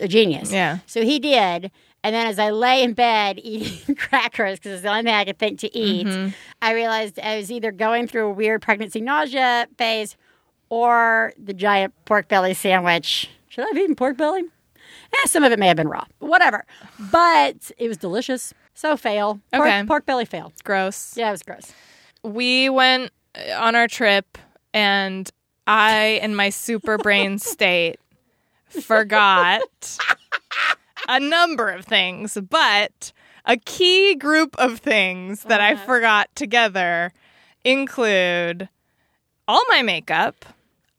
[0.00, 0.54] a genius." Mm-hmm.
[0.54, 0.78] Yeah.
[0.86, 1.70] So he did.
[2.04, 5.24] And then as I lay in bed eating crackers, because it's the only thing I
[5.24, 6.28] could think to eat, Mm-hmm.
[6.62, 10.16] I realized I was either going through a weird pregnancy nausea phase
[10.68, 13.28] or the giant pork belly sandwich.
[13.48, 14.42] Should I have eaten pork belly?
[15.12, 16.04] Eh, some of it may have been raw.
[16.18, 16.64] Whatever.
[17.10, 18.52] But it was delicious.
[18.74, 19.40] So fail.
[19.52, 19.84] Pork, Okay.
[19.86, 20.52] pork belly fail.
[20.64, 21.16] Gross.
[21.16, 21.72] Yeah, it was gross.
[22.22, 24.38] We went uh, on our trip
[24.74, 25.30] and
[25.66, 27.98] I, in my super brain state,
[28.68, 29.98] forgot
[31.08, 33.12] a number of things, but
[33.44, 37.12] a key group of things that I forgot together
[37.64, 38.68] include
[39.46, 40.44] all my makeup,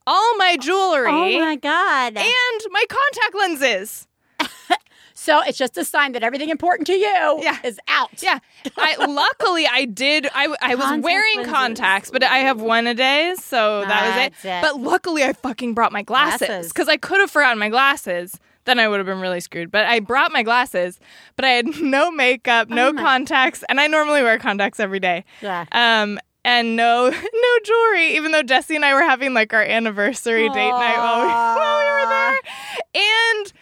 [0.06, 2.16] all my jewelry, Oh my god.
[2.16, 4.06] and my contact lenses.
[5.22, 7.58] So it's just a sign that everything important to you Yeah.
[7.62, 8.22] is out.
[8.22, 8.38] Yeah.
[8.78, 11.52] I luckily I did I I was Contact wearing lenses.
[11.52, 14.48] contacts, but I have one a day, so that was it.
[14.48, 14.62] it.
[14.62, 18.38] But luckily I fucking brought my glasses cuz I could have forgotten my glasses.
[18.64, 19.70] Then I would have been really screwed.
[19.70, 20.98] But I brought my glasses,
[21.36, 25.24] but I had no makeup, no Oh contacts, and I normally wear contacts every day.
[25.42, 25.66] Yeah.
[25.72, 30.48] Um and no no jewelry, even though Jesse and I were having like our anniversary
[30.48, 31.28] date night while we,
[31.60, 32.38] while we were there.
[32.94, 33.52] And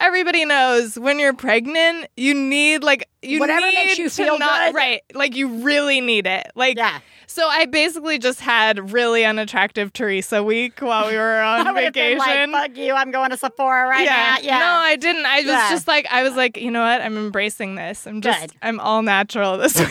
[0.00, 4.72] everybody knows when you're pregnant, you need like you Whatever need makes you feel not,
[4.72, 4.76] good.
[4.76, 5.02] right.
[5.14, 6.46] Like you really need it.
[6.54, 7.00] Like Yeah.
[7.26, 11.92] so I basically just had really unattractive Theresa week while we were on I would
[11.92, 12.52] been vacation.
[12.52, 14.36] like, fuck you, I'm going to Sephora right yeah.
[14.36, 14.42] now.
[14.42, 14.58] Yeah.
[14.58, 15.26] No, I didn't.
[15.26, 15.70] I was Yeah.
[15.70, 17.00] just like I was like, you know what?
[17.00, 18.06] I'm embracing this.
[18.06, 18.52] I'm just Good.
[18.62, 19.88] I'm all natural this week.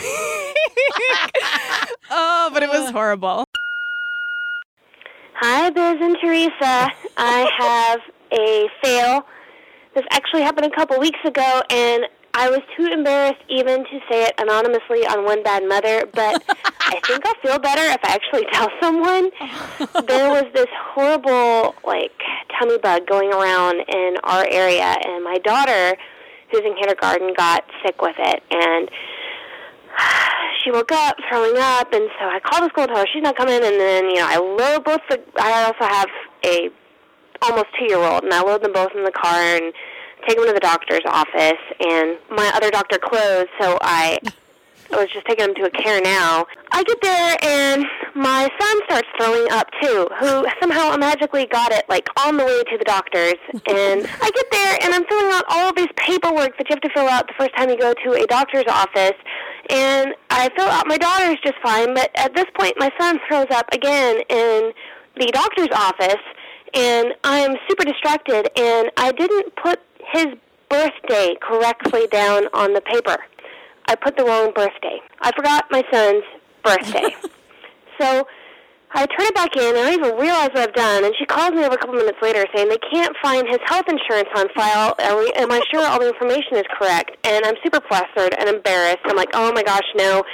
[2.10, 3.44] oh, but it was horrible.
[5.40, 6.90] Hi, Biz and Theresa.
[7.18, 8.00] I have
[8.32, 9.26] a fail.
[9.96, 12.04] This actually happened a couple weeks ago, and
[12.34, 16.44] I was too embarrassed even to say it anonymously on One Bad Mother, but
[16.80, 19.30] I think I'll feel better if I actually tell someone.
[20.06, 22.12] There was this horrible, like,
[22.58, 25.96] tummy bug going around in our area, and my daughter,
[26.50, 28.90] who's in kindergarten, got sick with it, and
[30.62, 33.22] she woke up throwing up, and so I called the school and told her she's
[33.22, 33.64] not coming.
[33.64, 35.22] And then you know I load both the.
[35.40, 36.08] I also have
[36.44, 36.68] a
[37.42, 39.72] almost two year old, and I load them both in the car and
[40.26, 41.60] take them to the doctor's office.
[41.80, 44.18] And my other doctor closed, so I
[44.90, 46.46] was just taking them to a care now.
[46.70, 51.84] I get there, and my son starts throwing up too, who somehow magically got it
[51.88, 53.34] like on the way to the doctor's.
[53.68, 56.80] And I get there, and I'm filling out all of this paperwork that you have
[56.80, 59.16] to fill out the first time you go to a doctor's office.
[59.70, 63.50] And I fill out my daughter's just fine, but at this point, my son throws
[63.50, 64.72] up again in
[65.18, 66.22] the doctor's office,
[66.76, 69.80] and I'm super distracted, and I didn't put
[70.12, 70.26] his
[70.68, 73.16] birthday correctly down on the paper.
[73.88, 75.00] I put the wrong birthday.
[75.20, 76.24] I forgot my son's
[76.62, 77.16] birthday.
[78.00, 78.26] so
[78.92, 81.04] I turn it back in, and I don't even realize what I've done.
[81.04, 83.88] And she calls me over a couple minutes later saying they can't find his health
[83.88, 84.94] insurance on file.
[84.98, 87.16] Are we, am I sure all the information is correct?
[87.24, 89.00] And I'm super flustered and embarrassed.
[89.06, 90.24] I'm like, oh my gosh, no.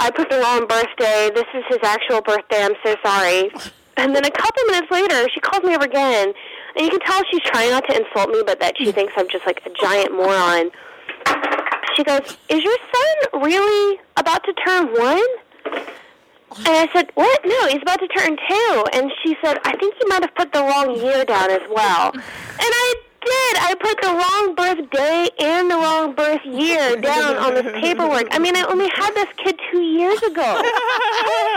[0.00, 1.30] I put the wrong birthday.
[1.34, 2.62] This is his actual birthday.
[2.62, 3.50] I'm so sorry.
[3.98, 6.32] And then a couple minutes later, she calls me over again.
[6.76, 9.28] And you can tell she's trying not to insult me, but that she thinks I'm
[9.28, 10.70] just like a giant moron.
[11.96, 15.28] She goes, Is your son really about to turn one?
[16.56, 17.40] And I said, What?
[17.44, 18.84] No, he's about to turn two.
[18.92, 22.12] And she said, I think you might have put the wrong year down as well.
[22.14, 22.22] And
[22.60, 23.56] I did.
[23.60, 28.28] I put the wrong birthday and the wrong birth year down on this paperwork.
[28.30, 30.42] I mean, I only had this kid two years ago.
[30.42, 30.62] I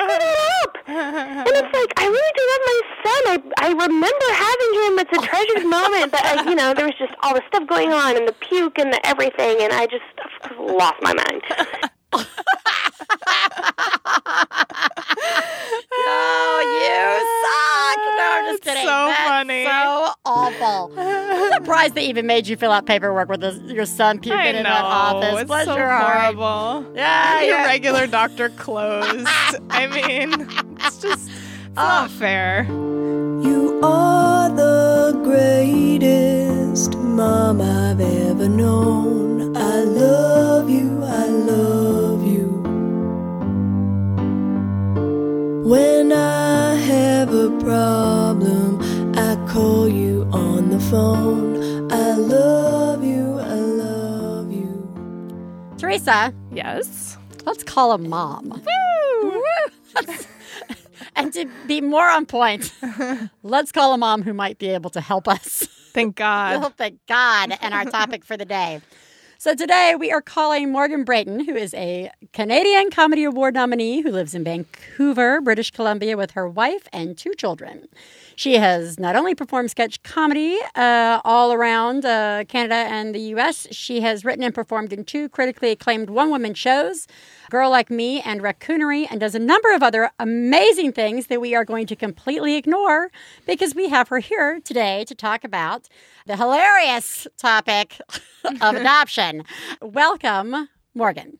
[0.06, 0.78] screwed it up.
[0.88, 3.21] And it's like, I really do love my son.
[3.32, 5.00] I, I remember having him.
[5.00, 6.12] It's a treasured moment.
[6.12, 8.78] But, I, you know, there was just all the stuff going on and the puke
[8.80, 9.62] and the everything.
[9.62, 10.04] And I just
[10.60, 11.43] lost my mind.
[15.93, 17.02] Oh, you
[17.41, 18.00] suck.
[18.17, 18.88] No, I'm just That's kidding.
[18.88, 19.63] so That's funny.
[19.65, 20.01] So
[20.32, 20.91] awful.
[20.98, 24.48] I'm surprised they even made you fill out paperwork with this, your son puking I
[24.48, 24.63] in know.
[24.63, 25.41] that office.
[25.41, 26.36] It's Bless so your heart.
[26.36, 26.96] horrible.
[26.96, 27.65] Yeah, Your yeah.
[27.65, 29.28] regular doctor closed.
[29.70, 30.48] I mean,
[30.82, 32.13] it's just it's not oh.
[32.13, 32.63] fair.
[32.63, 39.56] You are the greatest mom I've ever known.
[39.56, 42.48] I love you, I love you.
[45.65, 46.40] When I
[50.89, 51.91] phone.
[51.91, 55.76] I love you, I love you.
[55.78, 57.17] Theresa, Yes.
[57.46, 58.62] let's call a mom.
[58.65, 59.44] Woo!
[61.15, 62.74] and to be more on point,
[63.44, 65.67] let's call a mom who might be able to help us.
[65.94, 66.63] Thank God.
[66.63, 67.58] Oh, thank God.
[67.62, 68.80] And our topic for the day.
[69.38, 74.12] So today we are calling Morgan Brayton, who is a Canadian Comedy Award nominee who
[74.12, 77.88] lives in Vancouver, British Columbia, with her wife and two children.
[78.41, 83.67] She has not only performed sketch comedy uh, all around uh, Canada and the U.S.,
[83.69, 87.06] she has written and performed in two critically acclaimed one woman shows,
[87.51, 91.54] Girl Like Me and Raccoonery, and does a number of other amazing things that we
[91.54, 93.12] are going to completely ignore
[93.45, 95.88] because we have her here today to talk about
[96.25, 98.01] the hilarious topic
[98.43, 99.43] of adoption.
[99.84, 101.38] Welcome, Morgan.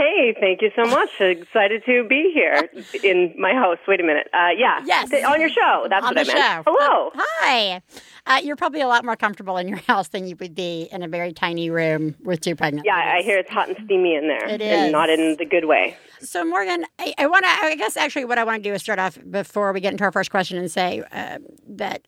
[0.00, 1.10] Hey, thank you so much.
[1.20, 2.70] Excited to be here
[3.04, 3.76] in my house.
[3.86, 4.28] Wait a minute.
[4.32, 4.80] Uh, yeah.
[4.86, 5.12] Yes.
[5.26, 5.88] On your show.
[5.90, 6.64] That's on what the I meant.
[6.64, 6.72] show.
[6.72, 7.10] Hello.
[7.14, 7.82] Hi.
[8.26, 11.02] Uh, you're probably a lot more comfortable in your house than you would be in
[11.02, 14.26] a very tiny room with two pregnant Yeah, I hear it's hot and steamy in
[14.26, 14.48] there.
[14.48, 14.68] It is.
[14.70, 15.98] And not in the good way.
[16.20, 18.80] So, Morgan, I, I want to, I guess actually what I want to do is
[18.80, 22.06] start off before we get into our first question and say uh, that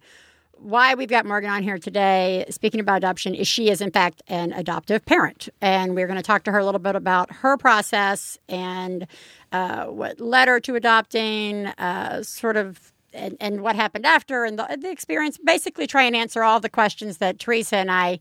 [0.62, 4.22] why we've got Morgan on here today, speaking about adoption, is she is, in fact,
[4.28, 5.48] an adoptive parent.
[5.60, 9.06] And we're going to talk to her a little bit about her process and
[9.50, 14.58] uh, what led her to adopting, uh, sort of, and, and what happened after, and
[14.58, 15.38] the, the experience.
[15.44, 18.20] Basically, try and answer all the questions that Theresa and I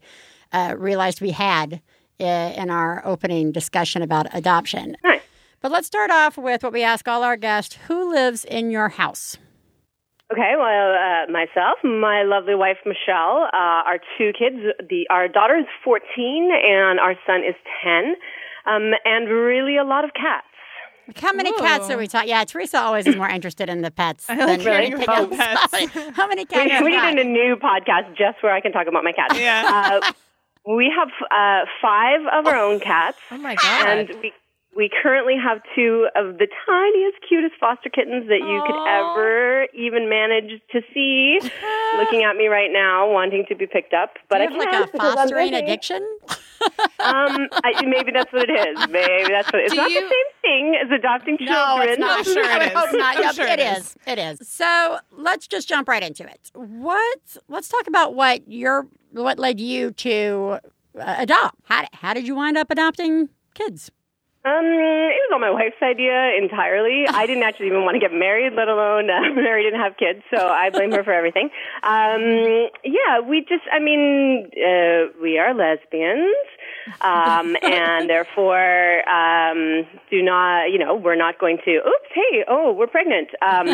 [0.51, 1.81] uh, realized we had
[2.19, 4.97] uh, in our opening discussion about adoption.
[5.03, 5.21] Nice.
[5.61, 8.89] But let's start off with what we ask all our guests Who lives in your
[8.89, 9.37] house?
[10.31, 14.57] Okay, well, uh, myself, my lovely wife Michelle, uh, our two kids.
[14.89, 18.15] The our daughter is 14 and our son is 10,
[18.65, 20.47] um, and really a lot of cats.
[21.21, 22.29] How many cats are we talking?
[22.29, 24.29] Yeah, Theresa always is more interested in the pets.
[24.29, 25.67] I like than hearing anything about else.
[25.71, 26.15] pets.
[26.15, 26.71] How many We, cats?
[26.79, 27.13] you we got?
[27.13, 29.37] need a new podcast just where I can talk about my cats.
[29.37, 29.99] Yeah.
[30.01, 30.11] Uh,
[30.73, 33.17] we have uh, five of our own cats.
[33.31, 33.87] Oh my god.
[33.87, 34.31] And we
[34.75, 40.09] we currently have two of the tiniest, cutest foster kittens that you could ever even
[40.09, 41.39] manage to see.
[41.97, 44.79] looking at me right now, wanting to be picked up, but Do I you have
[44.81, 46.01] like a fostering addiction?
[46.99, 48.87] Um, I, maybe that's what it is.
[48.89, 51.51] Maybe that's what it's Do not you- the same thing as adopting children.
[51.51, 52.25] No, it's not.
[52.25, 53.17] Sure it I not.
[53.19, 53.85] Yep, sure it it is.
[53.87, 53.95] is.
[54.05, 54.47] It is.
[54.47, 56.51] So let's just jump right into it.
[56.53, 57.37] What?
[57.49, 60.59] Let's talk about what your what led you to
[60.99, 61.57] uh, adopt.
[61.65, 63.89] How how did you wind up adopting kids?
[64.43, 67.05] Um, it was all my wife's idea entirely.
[67.07, 70.23] I didn't actually even want to get married, let alone uh, married and have kids.
[70.33, 71.51] So I blame her for everything.
[71.83, 76.33] Um, yeah, we just, I mean, uh, we are lesbians,
[77.01, 81.71] um, and therefore um, do not, you know, we're not going to.
[81.77, 83.29] Oops, hey, oh, we're pregnant.
[83.45, 83.67] Um,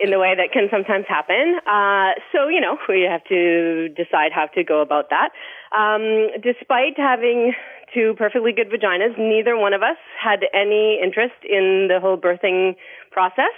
[0.00, 1.60] in the way that can sometimes happen.
[1.70, 5.30] Uh, so you know, we have to decide how to go about that.
[5.70, 7.54] Um, despite having
[7.94, 9.16] two perfectly good vaginas.
[9.18, 12.74] Neither one of us had any interest in the whole birthing
[13.10, 13.56] process.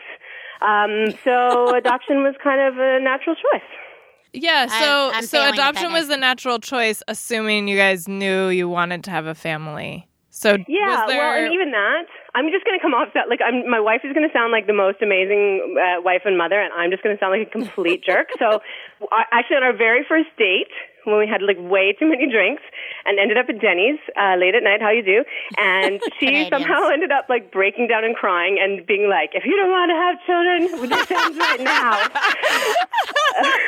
[0.60, 3.62] Um, so adoption was kind of a natural choice.
[4.32, 4.74] Yeah, so
[5.08, 9.10] I'm- I'm so adoption was the natural choice, assuming you guys knew you wanted to
[9.10, 10.08] have a family.
[10.30, 13.28] So Yeah, was there, well, and even that, I'm just going to come off that
[13.28, 16.38] like I'm, my wife is going to sound like the most amazing uh, wife and
[16.38, 18.28] mother, and I'm just going to sound like a complete jerk.
[18.38, 18.60] So,
[19.30, 20.72] actually, on our very first date,
[21.04, 22.62] when we had like way too many drinks
[23.04, 25.24] and ended up at Denny's uh, late at night, how you do,
[25.58, 29.56] and she somehow ended up like breaking down and crying and being like, "If you
[29.56, 31.98] don't want to have children, with this ends right now."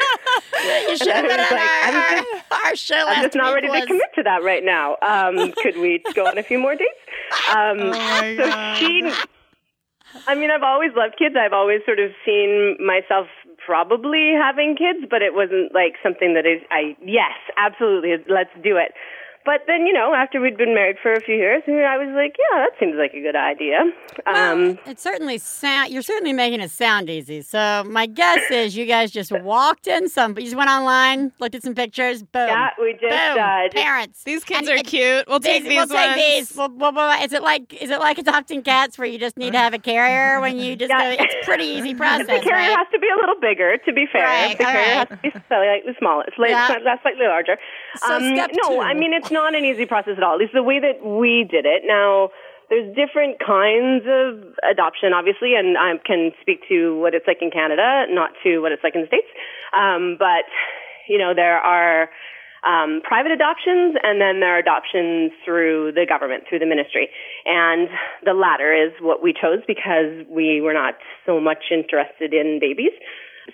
[0.88, 3.24] You should have I been was on like, I'm our, just- our show last I'm
[3.24, 4.96] just not ready was- to commit to that right now.
[5.02, 6.90] Um, could we go on a few more dates?
[7.50, 8.76] Um, Oh my so God.
[8.78, 9.12] she,
[10.26, 11.34] I mean, I've always loved kids.
[11.38, 13.26] I've always sort of seen myself
[13.64, 18.76] probably having kids, but it wasn't like something that is, I, yes, absolutely, let's do
[18.76, 18.92] it.
[19.44, 22.34] But then, you know, after we'd been married for a few years, I was like,
[22.38, 23.78] yeah, that seems like a good idea.
[24.26, 25.90] Um, It certainly sound.
[25.92, 27.42] You're certainly making it sound easy.
[27.42, 30.08] So my guess is you guys just walked in.
[30.08, 32.22] Some you just went online, looked at some pictures.
[32.22, 32.48] Boom.
[32.48, 33.38] yeah, we just, Boom.
[33.38, 34.22] uh, Parents.
[34.24, 35.24] these kids And- are and cute.
[35.28, 36.56] We'll take These- these we'll take these.
[36.56, 39.52] We'll- we'll- we'll- is it like is it like adopting cats where you just need
[39.52, 41.16] to have a carrier when you just Yeah.
[41.16, 41.22] go?
[41.22, 42.78] It's pretty easy process, the carrier right?
[42.78, 44.22] has to be a little bigger, to be fair.
[44.22, 45.08] Right, the all carrier right.
[45.08, 46.96] has to be slightly smaller, slightly, Yeah.
[47.02, 47.58] slightly larger.
[47.96, 48.80] So step no, two.
[48.80, 50.34] I mean it's not an easy process at all.
[50.34, 51.82] At least the way that we did it.
[51.84, 52.30] Now,
[52.70, 57.50] there's different kinds of adoption, obviously, and I can speak to what it's like in
[57.50, 59.28] Canada, not to what it's like in the states.
[59.76, 60.46] Um, but
[61.08, 62.08] you know, there are
[62.64, 67.10] um, private adoptions, and then there are adoptions through the government, through the ministry.
[67.44, 67.88] And
[68.24, 70.94] the latter is what we chose because we were not
[71.26, 72.96] so much interested in babies.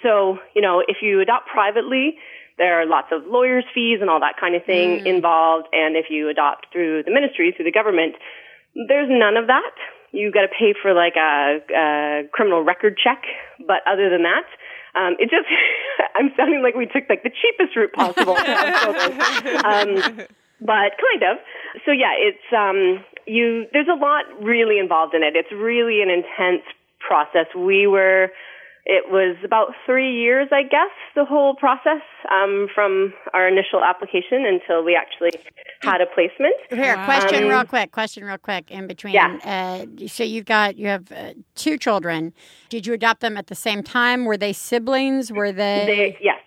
[0.03, 2.15] So, you know, if you adopt privately,
[2.61, 5.67] there are lots of lawyers' fees and all that kind of thing involved.
[5.73, 8.17] And if you adopt through the ministry, through the government,
[8.77, 9.73] there's none of that.
[10.13, 13.25] You got to pay for like a, a criminal record check,
[13.67, 14.45] but other than that,
[14.93, 15.49] um, it just
[16.17, 18.37] I'm sounding like we took like the cheapest route possible.
[18.37, 19.17] to have children.
[19.65, 20.27] um,
[20.61, 21.39] but kind of.
[21.87, 23.67] So yeah, it's um, you.
[23.73, 25.33] There's a lot really involved in it.
[25.35, 26.69] It's really an intense
[27.01, 27.47] process.
[27.57, 28.29] We were.
[28.93, 34.45] It was about three years, I guess, the whole process um, from our initial application
[34.45, 35.31] until we actually
[35.81, 36.57] had a placement.
[36.71, 37.93] Here, question Um, real quick.
[37.93, 38.69] Question real quick.
[38.69, 39.39] In between, Yeah.
[39.45, 42.33] uh, so you've got you have uh, two children.
[42.69, 44.25] Did you adopt them at the same time?
[44.25, 45.31] Were they siblings?
[45.31, 45.85] Were they?
[45.87, 46.41] They, yes,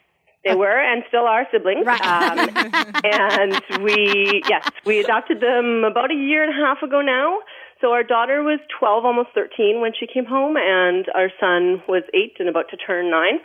[0.43, 1.86] they were and still are siblings.
[1.86, 2.06] Right.
[2.06, 2.49] Um,
[3.06, 7.39] and we, yes, we adopted them about a year and a half ago now.
[7.84, 12.04] So our daughter was 12, almost 13 when she came home, and our son was
[12.13, 13.39] eight and about to turn nine.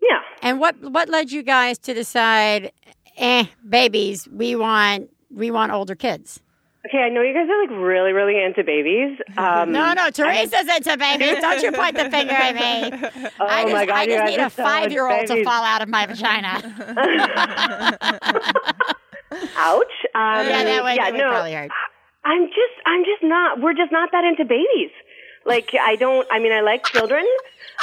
[0.00, 0.20] Yeah.
[0.40, 2.72] And what what led you guys to decide,
[3.18, 6.40] eh, babies, we want we want older kids?
[6.86, 9.18] Okay, I know you guys are like really, really into babies.
[9.36, 11.38] Um, No, no, Theresa's into babies.
[11.40, 12.90] Don't you point the finger at me.
[13.38, 15.62] Oh I just, my god, I just need a so five year old to fall
[15.62, 16.54] out of my vagina.
[19.58, 19.84] Ouch.
[20.14, 21.28] Um, yeah, that way yeah, no.
[21.28, 21.70] probably hurt.
[22.28, 23.60] I'm just, I'm just not.
[23.60, 24.92] We're just not that into babies.
[25.46, 26.28] Like I don't.
[26.30, 27.24] I mean, I like children,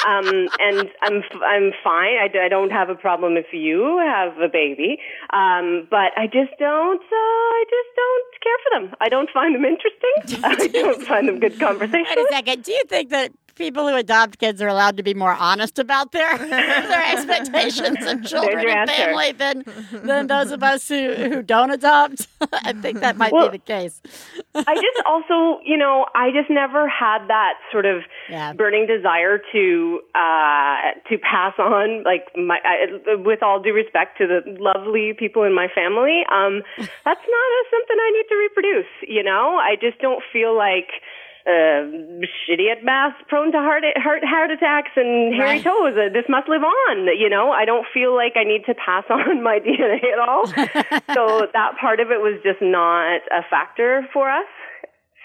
[0.05, 2.15] um, and I'm, I'm fine.
[2.21, 4.99] I, I don't have a problem if you have a baby,
[5.33, 7.01] um, but I just don't.
[7.01, 7.15] Uh,
[7.59, 8.95] I just don't care for them.
[9.01, 10.43] I don't find them interesting.
[10.43, 12.13] I don't find them good conversation.
[12.15, 12.63] Wait a second.
[12.63, 16.11] Do you think that people who adopt kids are allowed to be more honest about
[16.11, 19.63] their their expectations of children and family than
[20.03, 22.27] than those of us who, who don't adopt?
[22.53, 24.01] I think that might Well, be the case.
[24.55, 28.53] I just also, you know, I just never had that sort of Yeah.
[28.53, 30.75] burning desire to uh
[31.09, 35.53] to pass on like my I, with all due respect to the lovely people in
[35.53, 36.23] my family.
[36.31, 39.57] Um that's not a, something I need to reproduce, you know?
[39.57, 40.89] I just don't feel like
[41.45, 41.85] uh,
[42.45, 45.63] shitty at math, prone to heart heart heart attacks and hairy Right.
[45.63, 45.93] toes.
[45.93, 47.05] Uh, this must live on.
[47.17, 50.47] You know, I don't feel like I need to pass on my DNA at all.
[51.13, 54.49] so that part of it was just not a factor for us.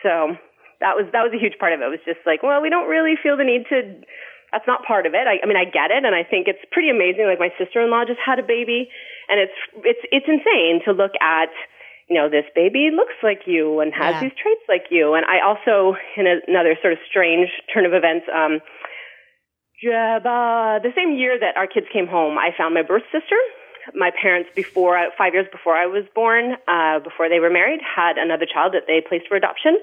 [0.03, 0.37] So
[0.81, 1.85] that was that was a huge part of it.
[1.85, 4.01] It was just like, well, we don't really feel the need to.
[4.53, 5.25] That's not part of it.
[5.31, 7.25] I, I mean, I get it, and I think it's pretty amazing.
[7.25, 8.91] Like my sister-in-law just had a baby,
[9.31, 9.57] and it's
[9.89, 11.49] it's it's insane to look at.
[12.11, 14.20] You know, this baby looks like you and has Yeah.
[14.26, 15.14] these traits like you.
[15.14, 18.58] And I also, in a, another sort of strange turn of events, um,
[19.82, 23.38] Jeb, uh, the same year that our kids came home, I found my birth sister.
[23.94, 28.18] My parents, before five years before I was born, uh, before they were married, had
[28.18, 29.78] another child that they placed for adoption.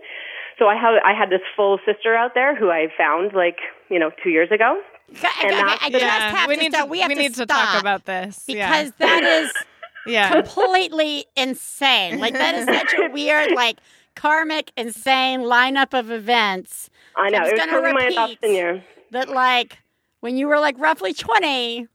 [0.60, 3.58] So I had I had this full sister out there who I found like
[3.90, 4.82] you know two years ago.
[5.18, 6.86] Okay, And okay, that's I the- just Yeah, have we to need stop.
[6.86, 9.52] to we have we to need to stop talk about this because that is
[10.08, 10.32] yeah.
[10.32, 12.20] completely insane.
[12.20, 13.78] Like that is such a weird, like
[14.16, 16.90] karmic, insane lineup of events.
[17.16, 18.14] I know It's it was gonna totally my repeat.
[18.18, 18.84] adoption year.
[19.12, 19.80] that like
[20.22, 21.88] when you were like roughly 20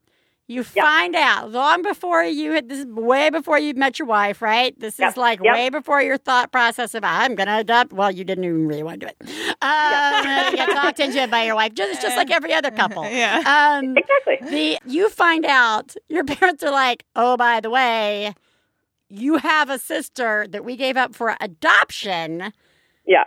[0.52, 4.42] you find out long before you had this is way before you met your wife
[4.42, 5.54] right this Yep, is like yep.
[5.54, 9.00] way before your thought process of i'm gonna adopt well you didn't even really want
[9.00, 9.28] to do it
[9.62, 12.70] um, you got talked into it by your wife just, it's just like every other
[12.70, 13.42] couple Yeah.
[13.80, 14.50] um, Exactly.
[14.50, 18.34] the you find out your parents are like oh by the way
[19.08, 22.52] you have a sister that we gave up for adoption
[23.06, 23.24] Yeah.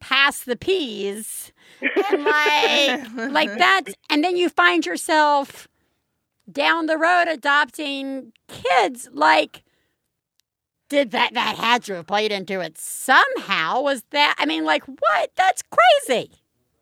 [0.00, 1.52] pass the peas
[2.12, 5.68] and like like that and then you find yourself
[6.52, 9.62] down the road adopting kids like
[10.88, 14.84] did that that had to have played into it somehow was that i mean like
[14.86, 16.30] what that's crazy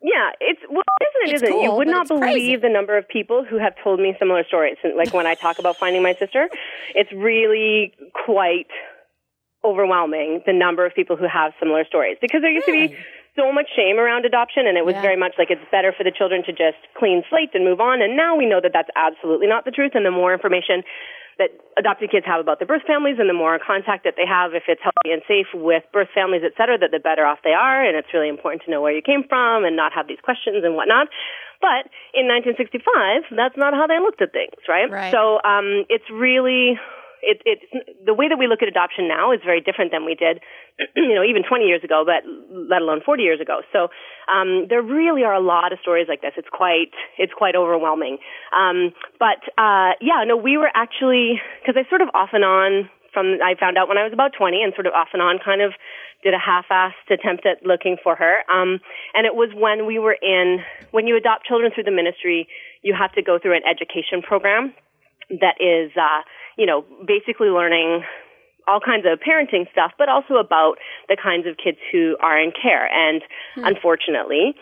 [0.02, 1.34] Yeah, it's well, isn't it?
[1.34, 1.62] It's Isn't it?
[1.62, 2.40] You would not it's crazy.
[2.40, 4.76] believe the number of people who have told me similar stories.
[4.96, 6.48] Like when I talk about finding my sister,
[6.94, 7.92] it's really
[8.26, 8.66] quite
[9.62, 12.96] overwhelming the number of people who have similar stories because there used to be
[13.36, 15.02] so much shame around adoption and it was Yeah.
[15.02, 18.02] very much like it's better for the children to just clean slate and move on
[18.02, 20.82] and now we know that that's absolutely not the truth and the more information
[21.38, 24.52] that adopted kids have about their birth families and the more contact that they have
[24.54, 27.54] if it's healthy and safe with birth families et cetera that the better off they
[27.54, 30.20] are and it's really important to know where you came from and not have these
[30.22, 31.08] questions and whatnot
[31.62, 35.12] but in 1965 that's not how they looked at things right, Right.
[35.14, 36.76] so um, it's really
[37.22, 37.64] it, it's
[38.04, 40.40] the way that we look at adoption now is very different than we did,
[40.96, 43.60] you know, even 20 years ago, but let alone 40 years ago.
[43.72, 43.88] So
[44.32, 46.32] um, there really are a lot of stories like this.
[46.36, 48.18] It's quite it's quite overwhelming.
[48.56, 52.88] Um, but uh, yeah, no, we were actually because I sort of off and on
[53.12, 55.38] from I found out when I was about 20 and sort of off and on
[55.44, 55.72] kind of
[56.22, 58.44] did a half-assed attempt at looking for her.
[58.52, 58.78] Um,
[59.14, 60.58] and it was when we were in
[60.90, 62.46] when you adopt children through the ministry,
[62.82, 64.74] you have to go through an education program
[65.30, 66.22] that is, uh,
[66.56, 68.02] you know, basically learning
[68.68, 70.76] all kinds of parenting stuff, but also about
[71.08, 72.86] the kinds of kids who are in care.
[72.86, 73.22] And
[73.54, 73.64] hmm.
[73.64, 74.54] unfortunately,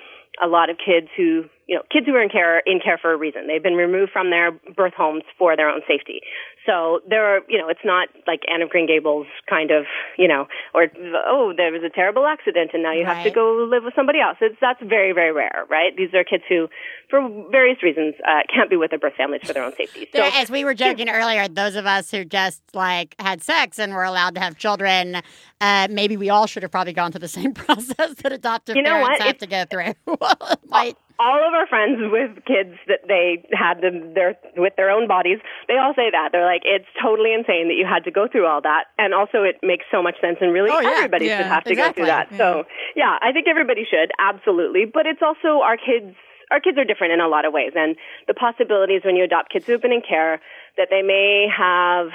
[0.43, 2.99] a lot of kids who, you know, kids who are in care are in care
[2.99, 3.47] for a reason.
[3.47, 6.21] They've been removed from their birth homes for their own safety.
[6.69, 9.87] So there are, you know, it's not like Anne of Green Gables kind of,
[10.19, 10.89] you know, or
[11.27, 14.21] oh, there was a terrible accident and now you have to go live with somebody
[14.21, 14.37] else.
[14.43, 15.97] It's that's very very rare, right?
[15.97, 16.69] These are kids who,
[17.09, 20.09] for various reasons, uh, can't be with their birth families for their own safety.
[20.15, 23.95] So as we were joking earlier, those of us who just like had sex and
[23.95, 25.23] were allowed to have children,
[25.63, 28.83] uh, maybe we all should have probably gone through the same process that adoptive You
[28.83, 29.27] know parents what?
[29.27, 29.95] have to go through.
[30.69, 35.09] Might- all of our friends with kids that they had them their with their own
[35.09, 36.31] bodies, they all say that.
[36.31, 38.85] They're like, it's totally insane that you had to go through all that.
[38.99, 40.95] And also it makes so much sense and really Oh, yeah.
[41.03, 42.05] everybody Yeah, should have to exactly.
[42.07, 42.39] go through that.
[42.39, 42.65] So
[42.95, 44.85] yeah, I think everybody should, absolutely.
[44.87, 46.15] But it's also our kids
[46.51, 47.97] our kids are different in a lot of ways and
[48.27, 50.41] the possibilities when you adopt kids who have been in care
[50.79, 52.09] that they may have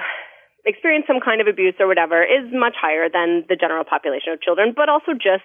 [0.66, 4.42] experienced some kind of abuse or whatever is much higher than the general population of
[4.42, 5.44] children, but also just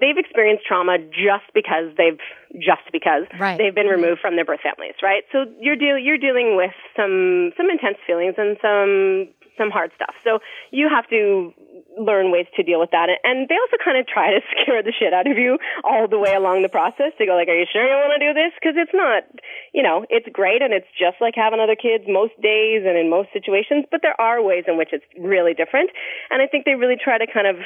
[0.00, 2.18] they've experienced trauma just because they've
[2.58, 3.58] just because Right.
[3.58, 4.02] they've been mm-hmm.
[4.02, 5.24] removed from their birth families, right?
[5.32, 9.28] So you're deal you're dealing with some some intense feelings and some
[9.60, 10.14] some hard stuff.
[10.24, 10.40] So
[10.70, 11.52] you have to
[12.00, 13.12] learn ways to deal with that.
[13.24, 16.18] And they also kind of try to scare the shit out of you all the
[16.18, 18.56] way along the process to go like, are you sure you want to do this?
[18.56, 19.28] Because it's not,
[19.74, 23.10] you know, it's great and it's just like having other kids most days and in
[23.10, 25.90] most situations, but there are ways in which it's really different.
[26.30, 27.56] And I think they really try to kind of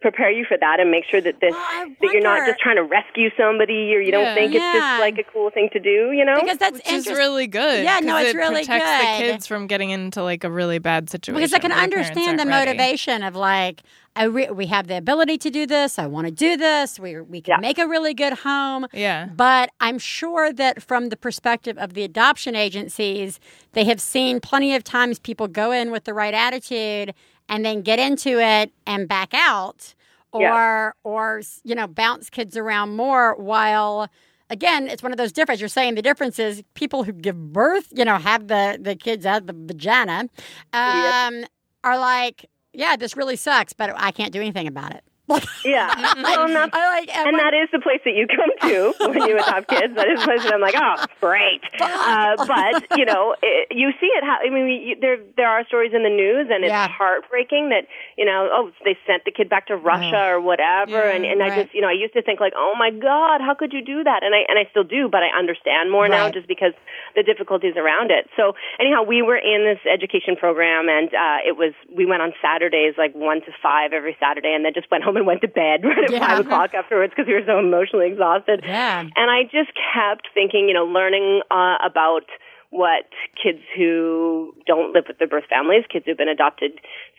[0.00, 2.82] prepare you for that and make sure that this that you're not just trying to
[2.82, 4.34] rescue somebody or you don't Yeah.
[4.34, 4.72] think it's Yeah.
[4.72, 6.36] just like a cool thing to do, you know?
[6.40, 7.84] Because that's Which is interest- really good.
[7.84, 9.00] Yeah, no, it's it really protects good.
[9.26, 11.34] the kids from getting into like a really bad situation.
[11.38, 12.78] because I can where the parents understand the aren't ready.
[12.78, 13.82] motivation of like
[14.16, 15.96] I re- we have the ability to do this.
[15.98, 16.98] I want to do this.
[16.98, 17.60] We we can Yeah.
[17.60, 18.86] make a really good home.
[18.92, 19.26] Yeah.
[19.36, 23.38] But I'm sure that from the perspective of the adoption agencies,
[23.74, 27.14] they have seen plenty of times people go in with the right attitude
[27.50, 29.94] and then get into it and back out
[30.32, 30.90] or Yeah.
[31.04, 34.08] or you know bounce kids around more while
[34.48, 37.88] again it's one of those differences you're saying the difference is people who give birth
[37.94, 40.28] you know have the the kids out of the vagina
[40.72, 41.44] um
[41.84, 45.02] are like yeah this really sucks but i can't do anything about it
[45.64, 45.92] Yeah.
[46.22, 49.28] well, and, that's, I like and that is the place that you come to when
[49.28, 49.94] you adopt kids.
[49.94, 51.60] That is the place that I'm like, oh, great.
[51.78, 54.24] Uh, but you know, it, you see it.
[54.24, 56.88] Ha- I mean, you, there there are stories in the news, and it's Yeah.
[56.88, 57.84] heartbreaking that
[58.16, 61.62] you know, oh, they sent the kid back to Russia or whatever, and and I
[61.62, 64.02] just you know, I used to think like, oh my God, how could you do
[64.02, 64.24] that?
[64.24, 66.72] And I and I still do, but I understand more now just because
[67.14, 68.28] the difficulties around it.
[68.36, 72.32] So anyhow, we were in this education program, and uh, it was we went on
[72.40, 75.48] Saturdays like one to five every Saturday, and then just went home and went to
[75.48, 76.26] bed right at Yeah.
[76.26, 78.64] five o'clock afterwards because we were so emotionally exhausted.
[78.64, 79.00] Yeah.
[79.00, 82.24] And I just kept thinking, you know, learning uh, about
[82.70, 86.70] what kids who don't live with their birth families, kids who've been adopted,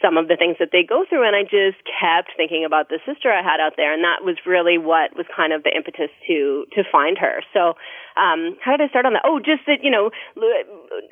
[0.02, 1.28] some of the things that they go through.
[1.28, 3.94] And I just kept thinking about the sister I had out there.
[3.94, 7.44] And that was really what was kind of the impetus to, to find her.
[7.54, 7.76] So,
[8.16, 9.24] um, how did I start on that?
[9.26, 10.12] Oh, just that, you know,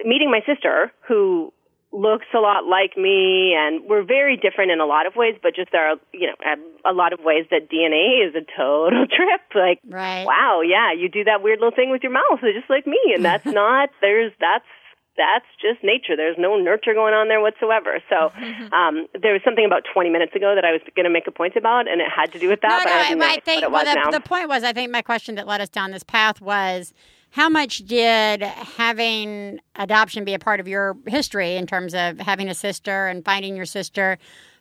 [0.05, 1.51] meeting my sister who
[1.91, 5.55] looks a lot like me and we're very different in a lot of ways, but
[5.55, 9.05] just there are, you know, a, a lot of ways that DNA is a total
[9.15, 9.41] trip.
[9.55, 10.25] Like, Right.
[10.25, 12.99] wow, yeah, you do that weird little thing with your mouth, just like me.
[13.15, 14.65] And that's not, there's, that's,
[15.17, 16.15] that's just nature.
[16.15, 17.99] There's no nurture going on there whatsoever.
[18.07, 18.31] So,
[18.71, 21.31] um, there was something about 20 minutes ago that I was going to make a
[21.31, 22.69] point about, and it had to do with that.
[22.69, 24.91] No, but no, I, I what think it well, the, the point was, I think
[24.91, 26.93] my question that led us down this path was,
[27.31, 32.49] how much did having adoption be a part of your history in terms of having
[32.49, 34.17] a sister and finding your sister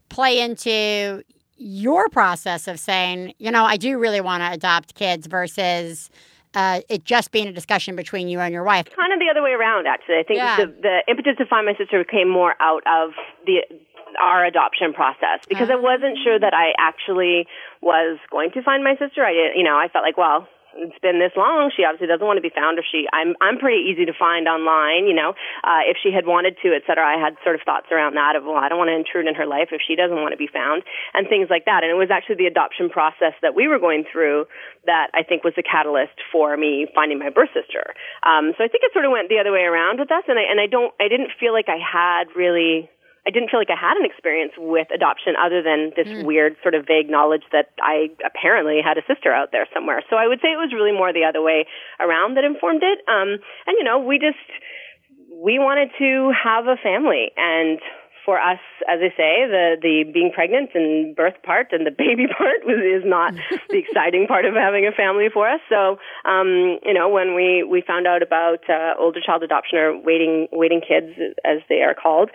[0.08, 1.22] play into
[1.56, 6.10] your process of saying, you know, I do really want to adopt kids versus
[6.54, 8.86] uh, it just being a discussion between you and your wife?
[8.96, 10.56] kind of the other way around actually i think Yeah.
[10.56, 13.10] the the impetus to find my sister came more out of
[13.44, 13.60] the
[14.18, 17.46] our adoption process because i wasn't sure that i actually
[17.82, 20.48] was going to find my sister i didn't you know i felt like well
[20.79, 21.70] it's been this long.
[21.74, 24.47] She obviously doesn't want to be found or she i'm i'm pretty easy to find
[24.47, 25.35] online you know.
[25.64, 28.37] Uh if she had wanted to et cetera i had sort of thoughts around that
[28.37, 30.41] of well i don't want to intrude in her life if she doesn't want to
[30.41, 30.83] be found
[31.14, 31.83] and things like that.
[31.83, 34.47] And it was actually the adoption process that we were going through
[34.87, 37.95] that i think was the catalyst for me finding my birth sister.
[38.22, 40.39] Um so i think it sort of went the other way around with us and
[40.39, 42.89] i and i don't i didn't feel like i had really
[43.29, 46.72] I didn't feel like I had an experience with adoption other than this weird sort
[46.72, 50.01] of vague knowledge that I apparently had a sister out there somewhere.
[50.09, 51.68] So I would say it was really more the other way
[52.01, 53.05] around that informed it.
[53.05, 53.37] Um,
[53.68, 54.41] and you know, we just
[55.29, 57.79] we wanted to have a family and
[58.29, 62.26] for us, as I say, the the being pregnant and birth part and the baby
[62.26, 63.33] part was is not
[63.70, 65.61] the exciting part of having a family for us.
[65.70, 65.97] So,
[66.29, 70.47] um, you know, when we we found out about uh, older child adoption or waiting
[70.53, 72.29] waiting kids, as they are called,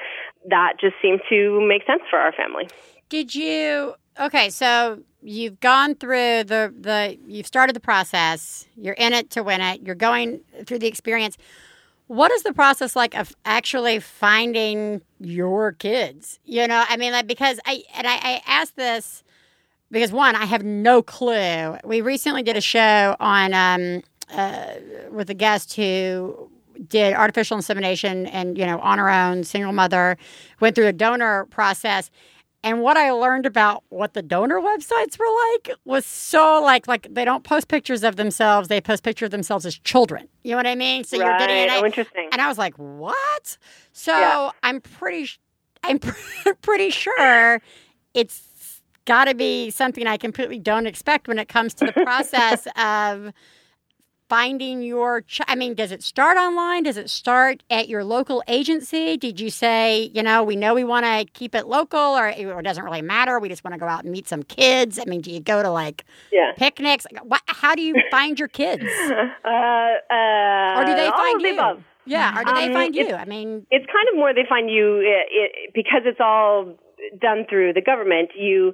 [0.50, 2.68] that just seemed to make sense for our family.
[3.10, 3.94] Did you?
[4.20, 8.66] Okay, so you've gone through the the you've started the process.
[8.76, 9.84] You're in it to win it.
[9.84, 11.38] You're going through the experience.
[12.08, 16.40] What is the process like of actually finding your kids?
[16.46, 19.24] You know, I mean, like because I and I, I asked this
[19.90, 21.78] because one, I have no clue.
[21.84, 24.74] We recently did a show on um, uh,
[25.12, 26.50] with a guest who
[26.88, 30.18] did artificial insemination and you know on her own, single mother,
[30.60, 32.10] went through a donor process.
[32.64, 37.08] And what I learned about what the donor websites were like was so like like
[37.12, 40.28] they don't post pictures of themselves; they post pictures of themselves as children.
[40.44, 41.04] You know what I mean?
[41.04, 41.70] So you're getting Right.
[41.70, 42.30] an Oh, interesting.
[42.32, 43.58] And I was like, what?
[43.92, 44.52] So Yeah.
[44.64, 45.30] I'm pretty,
[45.84, 46.00] I'm
[46.62, 47.62] pretty sure
[48.14, 52.66] it's got to be something I completely don't expect when it comes to the process
[52.78, 53.34] of
[54.38, 56.82] finding your ch- I mean, does it start online?
[56.82, 59.16] Does it start at your local agency?
[59.16, 62.60] Did you say, you know, we know we want to keep it local or, or
[62.60, 63.38] it doesn't really matter.
[63.40, 64.98] We just want to go out and meet some kids.
[64.98, 66.52] I mean, do you go to like Yeah.
[66.58, 67.06] picnics?
[67.22, 68.84] What, how do you find your kids?
[69.46, 71.54] Uh, uh, Or do they all find you?
[71.54, 71.84] above.
[72.06, 73.14] Yeah, or do they Um, find you?
[73.14, 76.74] I mean, it's kind of more they find you it, it, because it's all
[77.22, 78.32] done through the government.
[78.36, 78.74] You,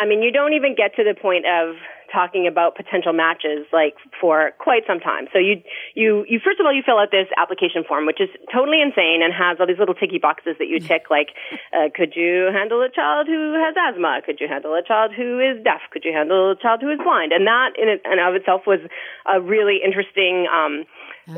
[0.00, 1.74] I mean, you don't even get to the point of
[2.12, 5.26] talking about potential matches like for quite some time.
[5.32, 5.62] So you,
[5.94, 9.22] you, you first of all you fill out this application form, which is totally insane
[9.22, 11.30] and has all these little ticky boxes that you tick, like,
[11.72, 14.20] uh, could you handle a child who has asthma?
[14.24, 15.80] Could you handle a child who is deaf?
[15.90, 17.32] Could you handle a child who is blind?
[17.32, 18.80] And that in and of itself was
[19.26, 20.46] a really interesting.
[20.50, 20.84] Um,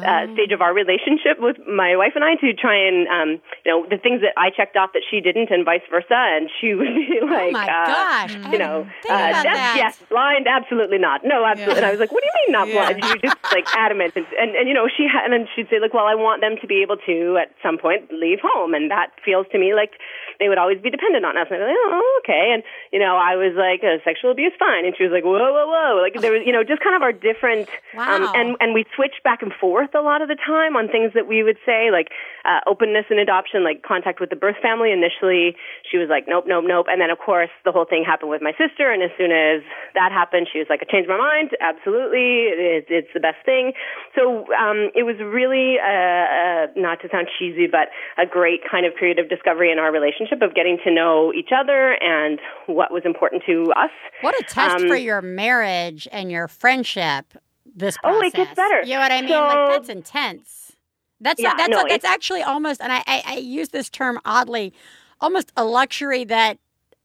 [0.01, 3.29] uh, stage of our relationship with my wife and I to try and, um,
[3.65, 6.17] you know, the things that I checked off that she didn't and vice versa.
[6.17, 8.35] And she would be like, oh my uh, gosh.
[8.53, 11.23] you know, uh, deaf, yes, blind, absolutely not.
[11.25, 11.77] No, absolutely.
[11.77, 12.93] And I was like, what do you mean not Yeah.
[12.93, 13.05] blind?
[13.05, 14.15] She was just like adamant.
[14.17, 16.41] And, and, and, you know, she had, and then she'd say like, well, I want
[16.41, 18.75] them to be able to at some point leave home.
[18.75, 19.93] And that feels to me like
[20.41, 21.49] they would always be dependent on us.
[21.51, 22.45] And I was like, oh, okay.
[22.55, 22.63] And,
[22.93, 24.85] you know, I was like, uh, sexual abuse, fine.
[24.85, 26.01] And she was like, whoa, whoa, whoa.
[26.01, 27.69] Like there was, you know, just kind of our different,
[27.99, 28.33] um, Wow.
[28.35, 31.27] and, and we switched back and forth a lot of the time on things that
[31.27, 32.09] we would say, like
[32.45, 34.93] uh, openness and adoption, like contact with the birth family.
[34.93, 35.57] Initially,
[35.91, 36.87] she was like, nope, nope, nope.
[36.89, 38.91] And then, of course, the whole thing happened with my sister.
[38.91, 39.63] And as soon as
[39.95, 41.51] that happened, she was like, I changed my mind.
[41.61, 42.49] Absolutely.
[42.55, 43.73] It, it's the best thing.
[44.15, 48.87] So um, it was really, uh, uh, not to sound cheesy, but a great kind
[48.87, 52.93] of period of discovery in our relationship of getting to know each other and what
[52.93, 53.91] was important to us.
[54.21, 57.35] What a test Um, for your marriage and your friendship.
[57.75, 58.83] This Oh, it gets better.
[58.83, 59.29] You know what I mean?
[59.31, 60.77] So- like that's intense.
[61.21, 64.19] That's Yeah, not, that's no, that's actually almost, and I, I I use this term
[64.25, 64.73] oddly,
[65.21, 66.59] almost a luxury that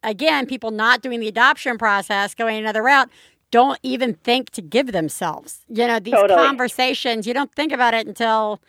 [0.04, 3.10] again people not doing the adoption process, going another route,
[3.52, 5.60] don't even think to give themselves.
[5.70, 6.44] You know these Totally.
[6.46, 7.28] conversations.
[7.28, 8.60] You don't think about it until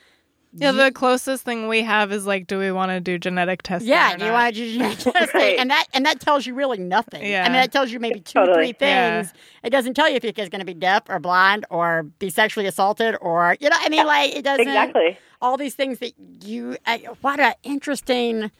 [0.53, 3.89] Yeah, the closest thing we have is like, do we want to do genetic testing?
[3.91, 5.59] Yeah, or you want to just Right.
[5.59, 7.25] and that and that tells you really nothing.
[7.25, 7.43] Yeah.
[7.45, 8.73] I mean, that tells you maybe two or Totally.
[8.73, 9.23] three Yeah.
[9.23, 9.35] things.
[9.63, 12.31] It doesn't tell you if your kid's going to be deaf or blind or be
[12.31, 13.77] sexually assaulted or you know.
[13.79, 14.67] I mean, like it doesn't.
[14.67, 15.19] Exactly.
[15.43, 16.77] All these things that you.
[16.87, 18.51] Uh, what a interesting.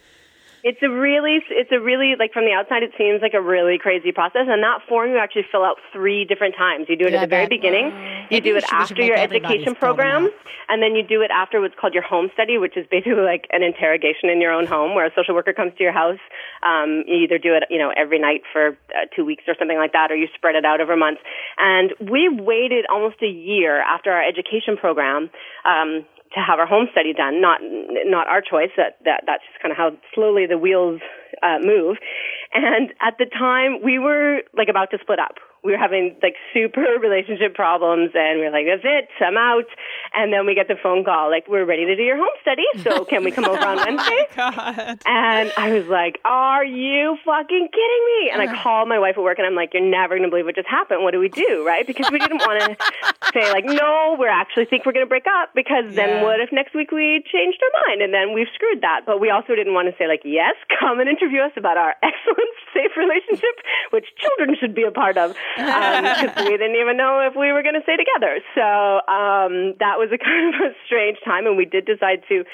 [0.65, 3.79] It's a really, it's a really, like from the outside, it seems like a really
[3.79, 4.47] crazy process.
[4.49, 6.87] And that form you actually fill out three different times.
[6.89, 7.93] You do it Yeah, at the very beginning,
[8.31, 10.29] you do it should- after your education program,
[10.69, 13.47] and then you do it after what's called your home study, which is basically like
[13.53, 16.19] an interrogation in your own home where a social worker comes to your house.
[16.63, 19.79] Um, you either do it, you know, every night for uh, two weeks or something
[19.79, 21.23] like that, or you spread it out over months.
[21.59, 25.31] And we waited almost a year after our education program.
[25.65, 26.05] Um,
[26.35, 28.71] to have our home study done, not not our choice.
[28.77, 31.01] That that that's just kind of how slowly the wheels
[31.43, 31.97] uh, move.
[32.53, 35.37] And at the time, we were like about to split up.
[35.65, 39.67] We were having like super relationship problems, and we were like, "That's it, I'm out."
[40.15, 42.65] And then we get the phone call, like, "We're ready to do your home study,
[42.83, 44.99] so can we come over on oh Wednesday?" God.
[45.05, 48.63] And I was like, "Are you fucking kidding me?" And I uh-huh.
[48.63, 51.03] called my wife at work, and I'm like, "You're never gonna believe what just happened.
[51.03, 51.87] What do we do?" Right?
[51.87, 52.77] Because we didn't want to
[53.35, 56.23] say like, "No, we actually think we're gonna break up." Because then Yeah.
[56.23, 59.03] what if next week we changed our mind and then we've screwed that?
[59.07, 61.95] But we also didn't want to say like, "Yes, come and interview us about our
[62.03, 63.55] excellent, safe relationship,
[63.91, 67.63] which children should be a part of," because we didn't even know if we were
[67.63, 68.39] gonna stay together.
[68.55, 68.67] So
[69.09, 72.45] um, that was a kind of a strange time, and we did decide to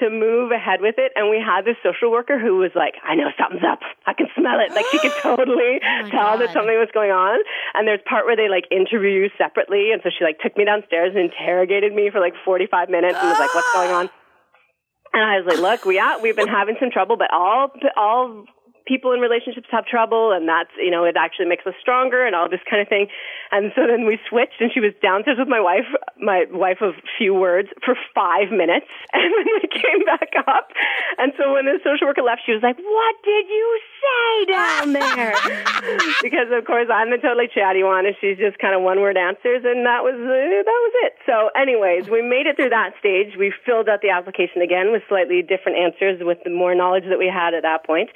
[0.00, 1.12] to move ahead with it.
[1.14, 3.78] And we had this social worker who was like, I know something's up.
[4.06, 4.74] I can smell it.
[4.74, 5.78] Like she could totally
[6.10, 7.38] tell that something was going on.
[7.74, 9.92] And there's part where they like interview you separately.
[9.92, 13.28] And so she like took me downstairs and interrogated me for like 45 minutes and
[13.28, 14.10] was like, what's going on?
[15.14, 18.46] And I was like, look, we yeah, we've been having some trouble, but all all
[18.86, 22.34] people in relationships have trouble, and that's you know it actually makes us stronger and
[22.34, 23.08] all this kind of thing.
[23.50, 25.88] And so then we switched, and she was downstairs with my wife,
[26.20, 30.70] my wife of few words, for five minutes, and then we came back up.
[31.18, 33.68] And so when the social worker left, she was like, "What did you
[34.00, 35.34] say down there?"
[36.22, 39.16] because of course I'm the totally chatty one, and she's just kind of one word
[39.16, 41.14] answers, and that was uh, that was it.
[41.26, 43.36] So, anyways, we made it through that stage.
[43.38, 47.18] We filled out the application again with slightly different answers with the more knowledge that
[47.18, 48.10] we had at that point.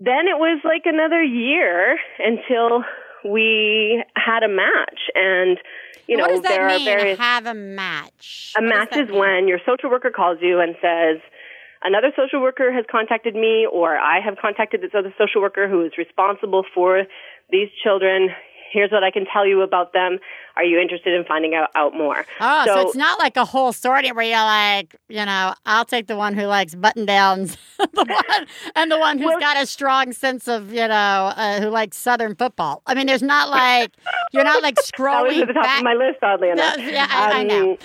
[0.00, 2.84] Then it was like another year until
[3.24, 5.58] we had a match, and
[6.06, 6.84] you know what does that mean?
[6.84, 7.18] various.
[7.18, 8.54] Have a match.
[8.56, 9.18] A What match is mean?
[9.18, 11.20] when your social worker calls you and says,
[11.82, 15.84] another social worker has contacted me, or I have contacted this other social worker who
[15.84, 17.04] is responsible for
[17.50, 18.28] these children.
[18.70, 20.18] Here's what I can tell you about them.
[20.56, 22.26] Are you interested in finding out, out more?
[22.40, 26.06] Oh, so, it's not like a whole story where you're like, you know, I'll take
[26.08, 29.66] the one who likes button downs, the one, and the one who's Well- got a
[29.66, 32.82] strong sense of, you know, uh, who likes Southern football.
[32.86, 33.92] I mean, there's not like
[34.32, 35.28] you're not like scrolling.
[35.28, 35.78] that was at the top back.
[35.78, 36.76] of my list, oddly enough.
[36.78, 37.78] yeah, I- I know.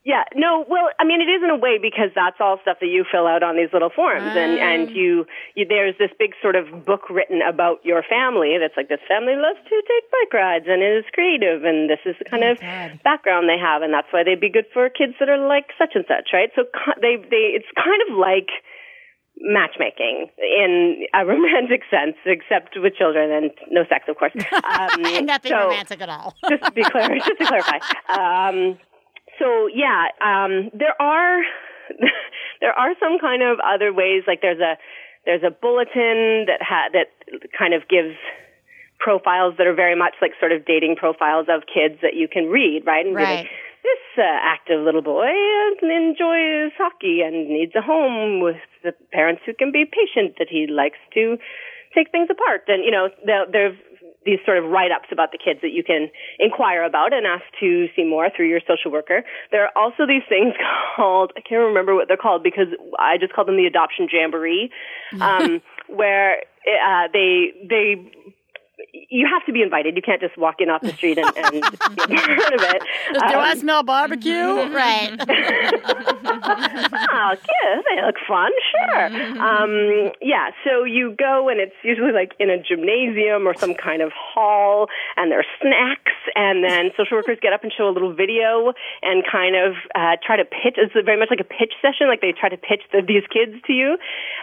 [0.00, 2.78] Um, Yeah, no, well, I mean, it is in a way because that's all stuff
[2.80, 4.64] that you fill out on these little forms, and Ah.
[4.72, 8.88] and you, you there's this big sort of book written about your family that's like
[8.88, 12.44] this family loves to take bike rides and is creative, and this is the kind
[12.44, 13.00] Oh, of God.
[13.04, 15.92] background they have, and that's why they'd be good for kids that are like such
[15.94, 16.48] and such, right?
[16.56, 16.64] So
[17.04, 18.48] they they it's kind of like
[19.42, 24.32] matchmaking in a romantic sense, except with children and no sex, of course.
[24.64, 26.34] Um, Nothing so- romantic at all.
[26.48, 27.78] just to be clear, just to clarify.
[28.08, 28.78] Um,
[29.40, 31.40] so yeah, um, there are
[32.60, 34.22] there are some kind of other ways.
[34.28, 34.76] Like there's a
[35.24, 37.08] there's a bulletin that ha- that
[37.58, 38.14] kind of gives
[39.00, 42.46] profiles that are very much like sort of dating profiles of kids that you can
[42.46, 43.04] read, right?
[43.04, 43.40] And Right.
[43.40, 43.50] like,
[43.82, 45.32] this uh, active little boy
[45.82, 50.66] enjoys hockey and needs a home with the parents who can be patient that he
[50.66, 51.38] likes to
[51.94, 52.64] take things apart.
[52.68, 53.76] And, you know, there, there's
[54.24, 57.88] these sort of write-ups about the kids that you can inquire about and ask to
[57.96, 59.24] see more through your social worker.
[59.50, 60.54] There are also these things
[60.96, 62.68] called, I can't remember what they're called because
[62.98, 64.70] I just call them the adoption jamboree,
[65.20, 68.12] um, where uh, they, they
[68.92, 69.96] you have to be invited.
[69.96, 72.82] You can't just walk in off the street and, and be a part of it.
[73.12, 74.32] Do I Um, smell barbecue?
[74.72, 75.16] right.
[76.10, 79.06] oh, kids, they look fun, sure.
[79.40, 84.02] Um, yeah, so you go and it's usually like in a gymnasium or some kind
[84.02, 88.12] of hall, and there's snacks, and then social workers get up and show a little
[88.14, 88.72] video
[89.02, 90.76] and kind of uh, try to pitch.
[90.76, 93.60] It's very much like a pitch session, like they try to pitch the, these kids
[93.66, 93.96] to you.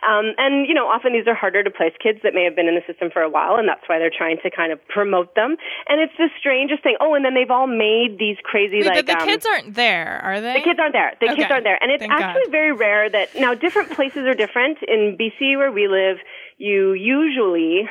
[0.07, 2.67] Um, and, you know, often these are harder to place kids that may have been
[2.67, 5.35] in the system for a while, and that's why they're trying to kind of promote
[5.35, 5.55] them.
[5.87, 6.97] And it's the strangest thing.
[6.99, 8.95] Oh, and then they've all made these crazy, Wait, like.
[8.95, 10.53] but the um, kids aren't there, are they?
[10.53, 11.13] the kids aren't there.
[11.19, 11.77] The kids aren't there.
[11.81, 12.21] And it's Thank God.
[12.21, 14.79] actually very rare that now different places are different.
[14.87, 16.17] In BC where we live,
[16.57, 17.87] you usually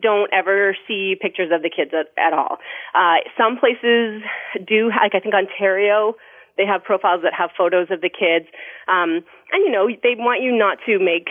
[0.00, 2.58] don't ever see pictures of the kids at, at all.
[2.94, 4.22] Uh, some places
[4.66, 6.14] do, like I think Ontario,
[6.56, 8.46] they have profiles that have photos of the kids.
[8.88, 11.28] Um, and you know, they want you not to make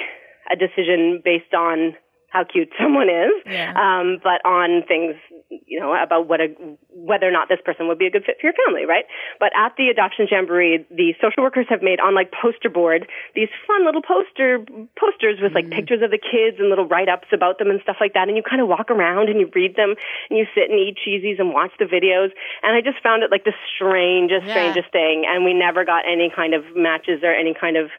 [0.52, 1.96] a decision based on
[2.30, 3.74] how cute someone is, Yeah.
[3.76, 5.16] um, but on things,
[5.50, 6.48] you know, about what a,
[6.94, 9.06] whether or not this person would be a good fit for your family, right?
[9.40, 13.50] But at the adoption jamboree, the social workers have made on like poster board these
[13.66, 14.60] fun little poster
[14.98, 17.98] posters with like pictures of the kids and little write ups about them and stuff
[18.00, 18.28] like that.
[18.28, 19.96] And you kind of walk around and you read them
[20.30, 22.30] and you sit and eat cheesies and watch the videos.
[22.64, 24.52] And I just found it like the strangest, Yeah.
[24.54, 25.26] strangest thing.
[25.28, 27.90] And we never got any kind of matches or any kind of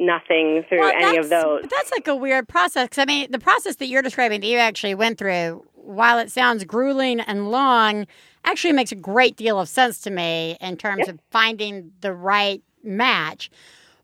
[0.00, 1.64] nothing through Well, any of those.
[1.70, 2.88] That's like a weird process.
[2.96, 6.64] I mean, the process that you're describing that you actually went through, while it sounds
[6.64, 8.06] grueling and long,
[8.44, 12.62] actually makes a great deal of sense to me in terms of finding the right
[12.82, 13.50] match.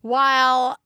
[0.01, 0.77] While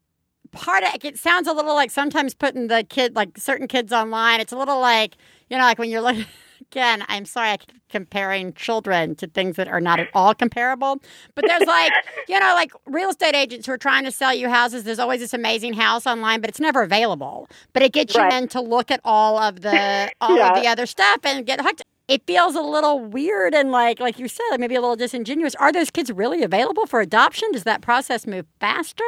[0.52, 4.40] part of it sounds a little like sometimes putting the kid, like certain kids online,
[4.40, 5.16] it's a little like,
[5.50, 6.26] you know, like when you're looking.
[6.72, 11.02] Again, I'm sorry I keep comparing children to things that are not at all comparable.
[11.36, 11.92] But there's like,
[12.30, 14.86] you know, like real estate agents who are trying to sell you houses.
[14.86, 17.50] There's always this amazing house online, but it's never available.
[17.74, 18.32] But it gets you Right.
[18.42, 20.52] in to look at all of the all Yeah.
[20.56, 21.82] of the other stuff and get hooked.
[22.08, 25.56] It feels a little weird and like like you said, maybe a little disingenuous.
[25.56, 27.52] Are those kids really available for adoption?
[27.52, 29.04] Does that process move faster?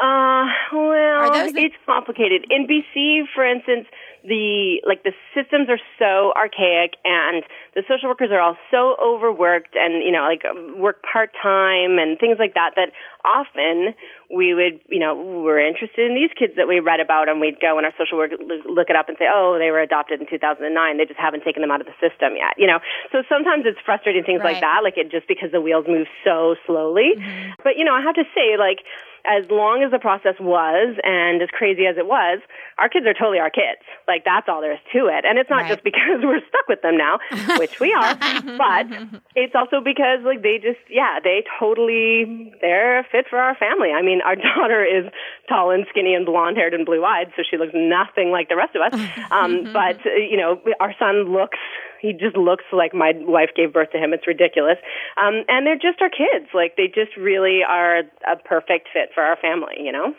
[0.00, 2.46] Uh, well, the- it's complicated.
[2.50, 3.86] In BC, for instance,
[4.24, 7.44] the like the systems are so archaic, and
[7.74, 10.42] the social workers are all so overworked, and you know, like
[10.76, 12.72] work part time and things like that.
[12.76, 12.90] That
[13.24, 13.94] often
[14.30, 17.60] we would, you know, we're interested in these kids that we read about, and we'd
[17.60, 18.34] go and our social would
[18.68, 20.68] look it up and say, oh, they were adopted in 2009.
[20.98, 22.54] They just haven't taken them out of the system yet.
[22.58, 22.78] You know,
[23.12, 24.54] so sometimes it's frustrating things Right.
[24.54, 27.14] like that, like it just because the wheels move so slowly.
[27.16, 27.62] Mm-hmm.
[27.64, 28.84] But you know, I have to say, like
[29.26, 32.40] as long as the process was and as crazy as it was,
[32.78, 33.82] our kids are totally our kids.
[34.06, 35.24] Like that's all there is to it.
[35.24, 35.72] And it's not Right.
[35.72, 37.18] just because we're stuck with them now,
[37.58, 38.14] which we are,
[38.56, 38.86] but
[39.34, 43.90] it's also because like they just yeah, they totally they're fit for our family.
[43.90, 45.10] I mean, our daughter is
[45.48, 48.82] tall and skinny and blonde-haired and blue-eyed, so she looks nothing like the rest of
[48.92, 48.94] us.
[49.30, 51.58] Um but uh, you know, our son looks
[52.00, 54.12] he just looks like my wife gave birth to him.
[54.12, 54.78] It's ridiculous.
[55.20, 56.48] Um, and they're just our kids.
[56.54, 57.98] Like they just really are
[58.30, 60.14] a perfect fit for our family, you know?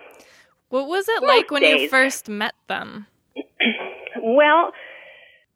[0.70, 3.08] What was it like when you first met them?
[4.22, 4.74] Well,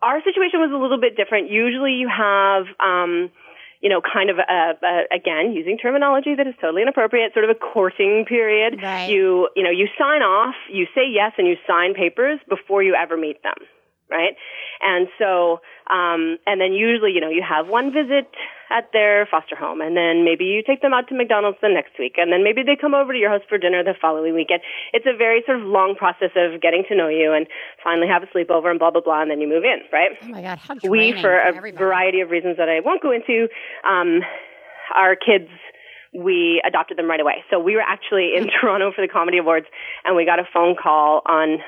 [0.04, 1.50] our situation was a little bit different.
[1.50, 3.32] Usually you have, um,
[3.82, 7.52] you know, kind of a, a, again, using terminology that is totally inappropriate, sort of
[7.52, 8.80] a courting period.
[8.82, 9.10] Right.
[9.10, 12.96] You, you know, you sign off, you say yes, and you sign papers before you
[12.96, 13.56] ever meet them.
[14.14, 14.38] Right?
[14.86, 15.60] And so,
[15.90, 18.30] um, and then usually, you know, you have one visit
[18.70, 21.98] at their foster home, and then maybe you take them out to McDonald's the next
[22.00, 24.62] week, and then maybe they come over to your house for dinner the following weekend.
[24.94, 27.48] It's a very sort of long process of getting to know you and
[27.84, 30.12] finally have a sleepover and blah blah blah, and then you move in, right?
[30.22, 31.84] Oh my God, how we, for a everybody.
[31.84, 33.48] variety of reasons that I won't go into,
[33.88, 34.22] um,
[34.96, 35.50] our kids,
[36.14, 37.44] we adopted them right away.
[37.50, 39.68] So we were actually in Toronto for the Comedy Awards,
[40.06, 41.60] and we got a phone call on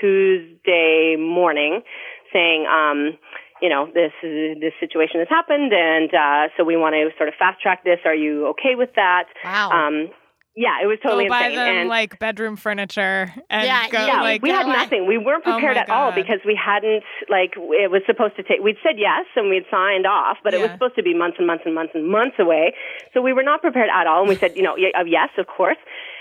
[0.00, 1.82] Tuesday morning
[2.32, 3.18] saying, um,
[3.60, 7.28] you know, this is, this situation has happened, and uh, so we want to sort
[7.28, 7.98] of fast track this.
[8.04, 9.24] Are you okay with that?
[9.44, 9.70] Wow.
[9.70, 10.10] Um,
[10.58, 11.56] yeah, it was totally go buy insane.
[11.56, 14.74] them and like bedroom furniture and Yeah, go yeah, like we had away.
[14.74, 15.06] nothing.
[15.06, 18.42] We weren't Oh prepared my at all because we hadn't like it was supposed to
[18.42, 18.58] take.
[18.60, 21.46] We'd said yes and we'd signed off, but it was supposed to be months and
[21.46, 22.74] months and months and months away.
[23.14, 24.20] So we were not prepared at all.
[24.20, 25.78] And we said, you know, uh, yes, of course.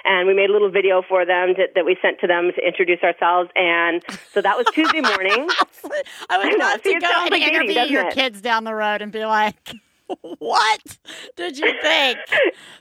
[0.10, 2.66] And we made a little video for them to, that we sent to them to
[2.66, 3.50] introduce ourselves.
[3.56, 4.02] And
[4.34, 5.50] so that was Tuesday morning.
[6.30, 8.14] I would love See, to go and like interview your it?
[8.14, 9.74] kids down the road and be like,
[10.40, 10.98] "What
[11.36, 12.18] did you think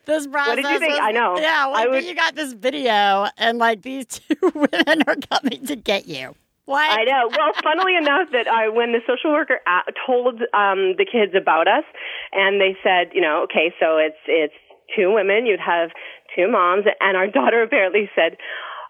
[0.05, 0.93] this process?" What did you think?
[0.93, 1.37] was- I know.
[1.39, 5.67] Yeah, what, I would- you got this video, and like these two women are coming
[5.67, 6.35] to get you.
[6.69, 7.29] Like, I know.
[7.31, 11.69] Well, funnily enough, that I when the social worker a told um, the kids about
[11.69, 11.85] us,
[12.33, 14.55] and they said, you know, okay, so it's it's
[14.97, 15.47] two women.
[15.47, 15.91] You'd have
[16.37, 18.37] two moms, and our daughter apparently said.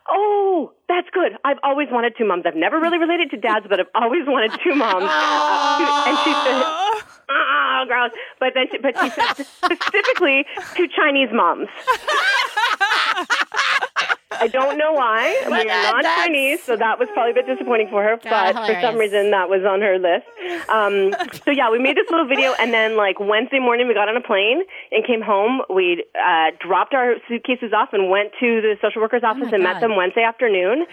[0.09, 1.32] Oh, that's good.
[1.44, 2.44] I've always wanted two moms.
[2.47, 5.03] I've never really related to dads, but I've always wanted two moms.
[5.03, 6.62] Uh, and she said,
[7.28, 11.66] "Oh, gross." But then, she, but she said specifically two Chinese moms.
[14.41, 15.34] I don't know why.
[15.47, 18.16] we are that- not that's- Chinese, so that was probably a bit disappointing for her.
[18.22, 20.26] but for some reason, that was on her list.
[20.68, 21.14] Um,
[21.45, 24.16] so yeah, we made this little video, and then like Wednesday morning, we got on
[24.16, 24.62] a plane
[24.93, 25.62] and came home.
[25.72, 29.80] We uh, dropped our suitcases off and went to the social worker's office and met
[29.80, 30.87] them Wednesday afternoon.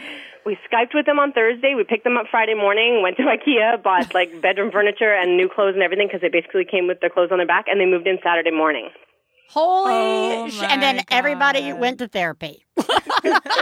[0.45, 1.73] We Skyped with them on Thursday.
[1.73, 3.01] We picked them up Friday morning.
[3.01, 6.65] Went to IKEA, bought like bedroom furniture and new clothes and everything because they basically
[6.65, 8.89] came with their clothes on their back, and they moved in Saturday morning.
[9.53, 9.93] Holy!
[9.93, 12.65] Oh sh- and then my everybody went to therapy.
[12.77, 12.85] it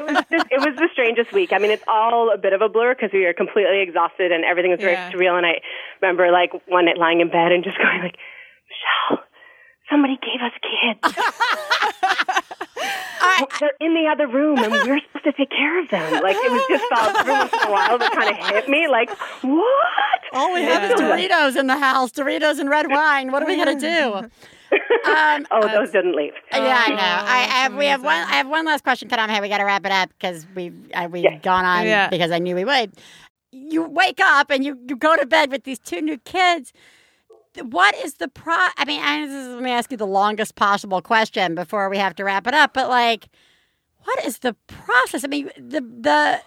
[0.05, 1.51] was just, it was the strangest week.
[1.53, 4.43] I mean, it's all a bit of a blur because we were completely exhausted and
[4.45, 5.11] everything was very Yeah.
[5.11, 5.37] surreal.
[5.37, 5.61] And I
[6.01, 8.15] remember like one night lying in bed and just going like,
[8.71, 9.23] Michelle,
[9.89, 11.15] somebody gave us kids.
[13.59, 16.23] They're in the other room and we're supposed to take care of them.
[16.23, 18.87] Like it was just felt every once in a while that kind of hit me
[18.87, 19.09] like,
[19.41, 20.21] what?
[20.33, 23.31] All we have is Doritos in the house, Doritos and red wine.
[23.31, 24.29] What are we gonna do?
[24.71, 26.33] Um, Oh, those didn't leave.
[26.51, 26.95] yeah, I know.
[26.97, 27.75] I, I have.
[27.75, 28.15] We have one.
[28.15, 28.33] amazing.
[28.33, 29.41] I have one last question, Kadam.
[29.41, 32.09] We got to wrap it up because we've uh, we've gone on Yeah.
[32.09, 32.93] because I knew we would.
[33.51, 36.71] You wake up and you, you go to bed with these two new kids.
[37.61, 38.55] What is the pro?
[38.77, 41.97] I mean, I, this is, let me ask you the longest possible question before we
[41.97, 42.73] have to wrap it up.
[42.73, 43.27] But like,
[44.03, 45.25] what is the process?
[45.25, 46.41] I mean, the the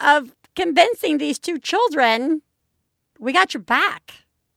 [0.00, 2.42] of convincing these two children,
[3.18, 4.12] we got your back.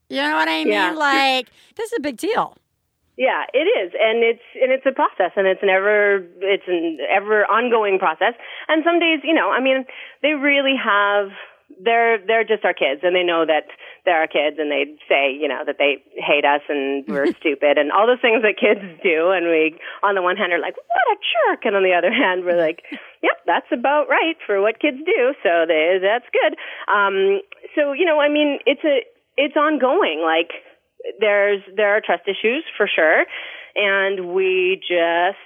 [0.10, 0.74] You know what I mean?
[0.74, 0.92] Yeah.
[0.92, 2.58] Like, this is a big deal.
[3.18, 7.00] Yeah, it is, and it's and it's a process, and it's an ever it's an
[7.08, 8.36] ever ongoing process.
[8.68, 9.86] And some days, you know, I mean,
[10.22, 11.32] they really have
[11.80, 13.72] they're they're just our kids, and they know that
[14.04, 17.80] they're our kids, and they say, you know, that they hate us and we're stupid,
[17.80, 19.32] and all those things that kids do.
[19.32, 22.12] And we, on the one hand, are like, what a jerk, and on the other
[22.12, 22.84] hand, we're like,
[23.24, 25.32] yep, that's about right for what kids do.
[25.40, 26.60] So they, that's good.
[26.92, 27.40] Um,
[27.80, 29.08] so you know, I mean, it's a
[29.40, 30.52] it's ongoing, like
[31.20, 33.26] there's there are trust issues for sure.
[33.76, 35.38] And we just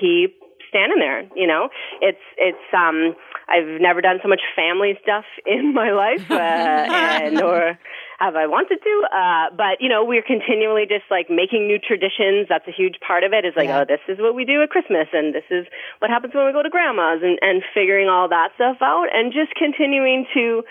[0.00, 1.68] keep standing there you know?
[2.00, 3.14] It's it's um
[3.48, 7.76] i've never done so much family stuff in my life uh, and or
[8.20, 12.46] have i wanted to uh but you know we're continually just like making new traditions.
[12.48, 13.82] That's a huge part of it is like Yeah.
[13.82, 15.66] oh this is what we do at christmas and this is
[15.98, 19.32] what happens when we go to grandma's and and figuring all that stuff out and
[19.32, 20.62] just continuing to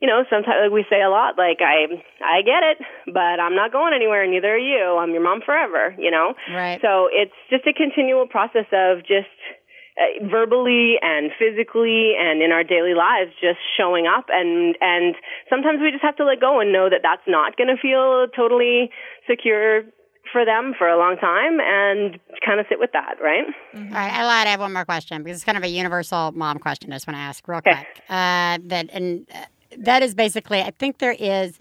[0.00, 1.86] you know, sometimes like we say a lot, like I,
[2.24, 2.78] I get it,
[3.12, 4.26] but I'm not going anywhere.
[4.26, 4.96] Neither are you.
[4.98, 5.94] I'm your mom forever.
[5.98, 6.34] You know.
[6.52, 6.80] Right.
[6.80, 9.28] So it's just a continual process of just
[10.00, 15.14] uh, verbally and physically and in our daily lives, just showing up and and
[15.50, 18.26] sometimes we just have to let go and know that that's not going to feel
[18.34, 18.90] totally
[19.28, 19.82] secure
[20.32, 23.44] for them for a long time and kind of sit with that, right?
[23.74, 24.46] All right, I lied.
[24.46, 26.92] I have one more question because it's kind of a universal mom question.
[26.92, 27.72] I just want to ask real Okay.
[27.74, 28.04] quick.
[28.08, 29.38] Uh, that and uh,
[29.78, 31.58] that is basically, I think there is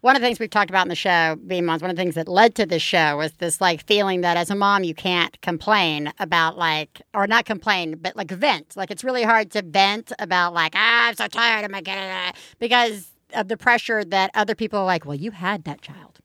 [0.00, 1.82] one of the things we've talked about in the show, being moms.
[1.82, 4.48] One of the things that led to this show was this like feeling that as
[4.48, 8.76] a mom you can't complain about like or not complain, but like vent.
[8.76, 12.34] Like it's really hard to vent about like ah, I'm so tired of my kid
[12.60, 15.04] because of the pressure that other people are like.
[15.04, 16.20] Well, you had that child.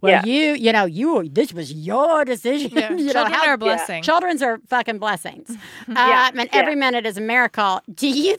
[0.00, 0.24] Well, Yeah.
[0.24, 1.28] you, you know, you.
[1.28, 2.70] This was your decision.
[2.72, 2.92] Yeah.
[2.96, 4.02] you know, Children how- are a blessing.
[4.04, 5.56] Children's are fucking blessings.
[5.88, 6.78] Yeah, Um, and every yeah.
[6.78, 7.80] minute is a miracle.
[7.92, 8.36] Do you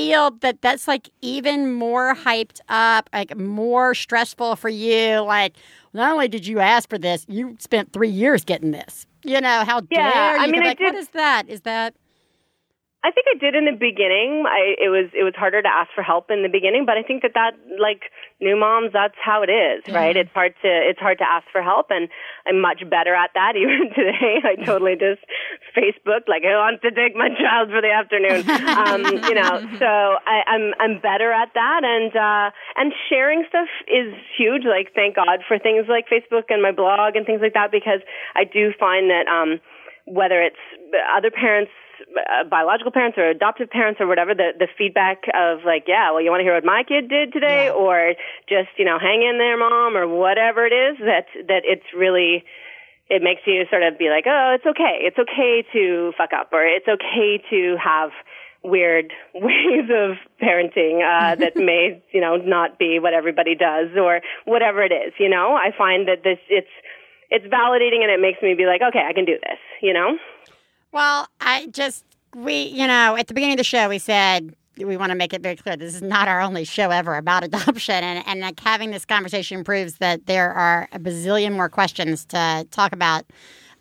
[0.00, 5.20] feel that that's like even more hyped up, like more stressful for you?
[5.20, 5.54] Like,
[5.92, 9.06] not only did you ask for this, you spent three years getting this.
[9.24, 10.44] You know, how Yeah, dare you?
[10.44, 11.48] I mean, I like, what did- is that?
[11.48, 11.94] Is that
[13.02, 14.44] I think I did in the beginning.
[14.44, 17.02] I, it was it was harder to ask for help in the beginning, but I
[17.02, 18.12] think that that like
[18.44, 20.12] new moms, that's how it is, right?
[20.12, 22.12] It's hard to it's hard to ask for help, and
[22.44, 23.56] I'm much better at that.
[23.60, 25.24] Even today, I totally just
[25.72, 29.00] Facebook like I want to take my child for the afternoon, um,
[29.32, 29.64] you know.
[29.80, 34.68] So I, I'm I'm better at that, and uh, and sharing stuff is huge.
[34.68, 38.04] Like thank God for things like Facebook and my blog and things like that, because
[38.36, 39.56] I do find that um,
[40.04, 40.60] whether it's
[41.16, 41.72] other parents
[42.16, 46.20] uh, biological parents or adoptive parents or whatever the the feedback of like yeah well
[46.20, 47.70] you want to hear what my kid did today?
[47.70, 48.14] Or
[48.48, 52.44] just you know hang in there mom or whatever it is that that it's really
[53.08, 55.02] it makes you sort of be like oh it's okay.
[55.02, 58.10] It's okay to fuck up or it's okay to have
[58.62, 64.20] weird ways of parenting uh that may you know not be what everybody does or
[64.44, 65.54] whatever it is you know?
[65.54, 66.70] I find that this it's
[67.30, 70.18] it's validating and it makes me be like okay i can do this you know
[70.92, 74.96] Well, I just we you know at the beginning of the show we said we
[74.96, 78.02] want to make it very clear this is not our only show ever about adoption,
[78.02, 82.66] and and like having this conversation proves that there are a bazillion more questions to
[82.70, 83.24] talk about.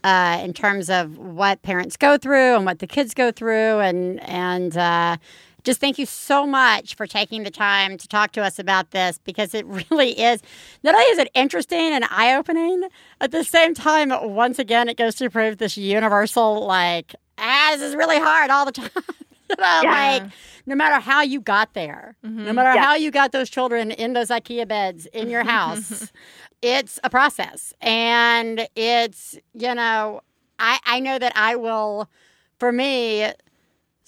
[0.01, 4.21] Uh, in terms of what parents go through and what the kids go through, and
[4.21, 5.17] and uh,
[5.63, 9.19] just thank you so much for taking the time to talk to us about this
[9.23, 10.41] because it really is
[10.83, 12.83] not only is it interesting and eye opening,
[13.21, 17.81] at the same time, once again, it goes to prove this universal like, ah, this
[17.81, 18.89] is really hard all the time.
[19.49, 19.91] you know, Yeah.
[20.21, 20.31] like
[20.65, 22.83] no matter how you got there, no matter Yeah.
[22.85, 26.11] how you got those children in those IKEA beds in your house,
[26.61, 27.73] it's a process.
[27.81, 30.21] And it's, you know,
[30.59, 32.09] I, I know that I will,
[32.59, 33.31] for me,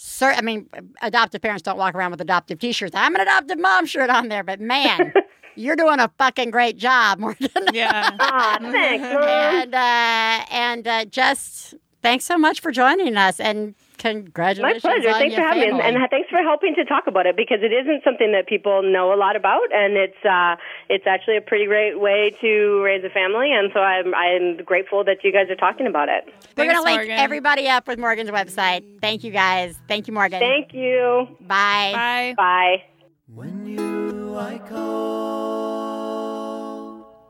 [0.03, 0.67] Sir, I mean,
[1.03, 2.95] adoptive parents don't walk around with adoptive T-shirts.
[2.95, 5.13] I'm an adoptive mom shirt on there, but man,
[5.55, 7.47] you're doing a fucking great job, Morgan.
[7.71, 8.09] Yeah.
[8.19, 9.23] ah thanks Mom.
[9.23, 15.09] and uh, and uh, just thanks so much for joining us, and My pleasure.
[15.09, 17.35] on Thanks your for having me, and, and thanks for helping to talk about it
[17.37, 20.55] because it isn't something that people know a lot about, and it's uh,
[20.89, 25.03] it's actually a pretty great way to raise a family, and so I'm I'm grateful
[25.05, 26.25] that you guys are talking about it.
[26.57, 27.17] We're gonna link Morgan.
[27.17, 28.99] everybody up with Morgan's website.
[29.01, 29.77] Thank you guys.
[29.87, 30.39] Thank you, Morgan.
[30.39, 31.27] Thank you.
[31.41, 31.91] Bye.
[31.93, 32.33] Bye.
[32.37, 32.83] Bye.
[33.27, 36.01] When you I call,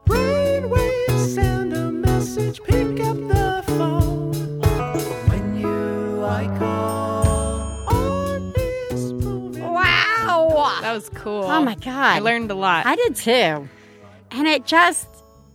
[0.05, 2.61] brainwaves send a message.
[2.63, 3.41] Pick up the
[9.60, 10.80] Wow.
[10.82, 11.44] That was cool.
[11.44, 11.96] Oh my god.
[12.16, 12.86] I learned a lot.
[12.86, 13.70] I did too.
[14.34, 15.08] And it just,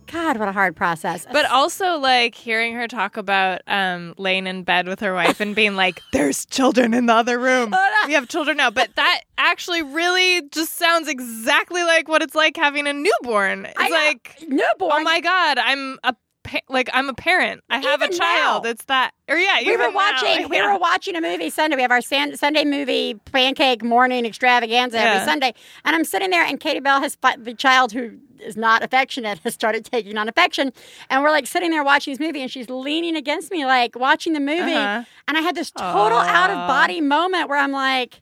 [0.05, 1.25] God, what a hard process.
[1.31, 5.55] But also, like hearing her talk about um, laying in bed with her wife and
[5.55, 7.73] being like, "There's children in the other room.
[8.05, 12.55] We have children now." But that actually really just sounds exactly like what it's like
[12.55, 13.65] having a newborn.
[13.65, 14.91] It's I like, newborn.
[14.93, 16.15] oh my god, I'm a
[16.47, 17.61] pa- like I'm a parent.
[17.69, 18.63] I have a child.
[18.63, 18.69] now.
[18.71, 20.49] It's that, or yeah, we were even now, watching.
[20.49, 20.73] We yeah.
[20.73, 21.75] were watching a movie Sunday.
[21.75, 25.53] We have our san- Sunday movie pancake morning extravaganza every Sunday,
[25.85, 29.39] and I'm sitting there, and Katie Bell has fi- the child who is not affectionate
[29.43, 30.71] has started taking on affection,
[31.09, 34.33] and we're like sitting there watching this movie, and she's leaning against me, like watching
[34.33, 35.03] the movie, Uh-huh.
[35.27, 38.21] and I had this total out of body moment where I'm like,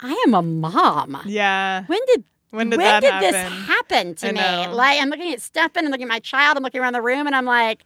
[0.00, 1.20] I am a mom.
[1.26, 1.84] Yeah.
[1.86, 3.52] When did When did that this happen?
[3.62, 4.68] happen to me?
[4.74, 7.26] Like I'm looking at Stefan and looking at my child, I'm looking around the room
[7.26, 7.84] and I'm like,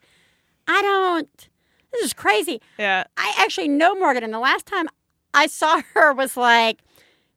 [0.66, 1.48] I don't
[1.92, 2.60] this is crazy.
[2.78, 3.04] Yeah.
[3.16, 4.88] I actually know Morgan and the last time
[5.32, 6.80] I saw her was like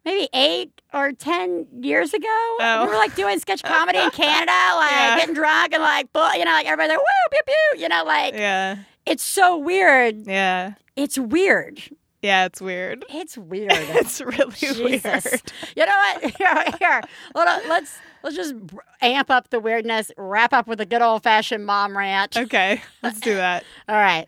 [0.05, 2.27] maybe eight or ten years ago.
[2.59, 2.83] Oh.
[2.85, 5.17] We were like doing sketch comedy in Canada, like Yeah.
[5.19, 8.33] getting drunk and like you know, like everybody's like woo pew pew, you know, like
[8.33, 8.77] Yeah.
[9.05, 10.25] it's so weird.
[10.25, 10.73] Yeah.
[10.95, 11.81] It's weird.
[12.27, 12.45] Yeah.
[12.45, 13.05] It's weird.
[13.09, 13.71] It's weird.
[13.71, 15.25] It's really Jesus.
[15.25, 15.41] weird.
[15.77, 16.35] You know what?
[16.37, 17.01] Here, here.
[17.33, 17.47] Hold.
[17.69, 18.53] Let's let's just
[19.01, 20.11] amp up the weirdness.
[20.17, 22.35] Wrap up with a good old fashioned mom rant.
[22.35, 22.81] Okay.
[23.01, 23.63] Let's do that.
[23.89, 24.27] All right.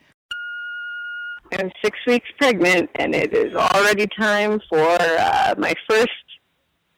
[1.52, 6.12] I'm six weeks pregnant, and it is already time for uh, my first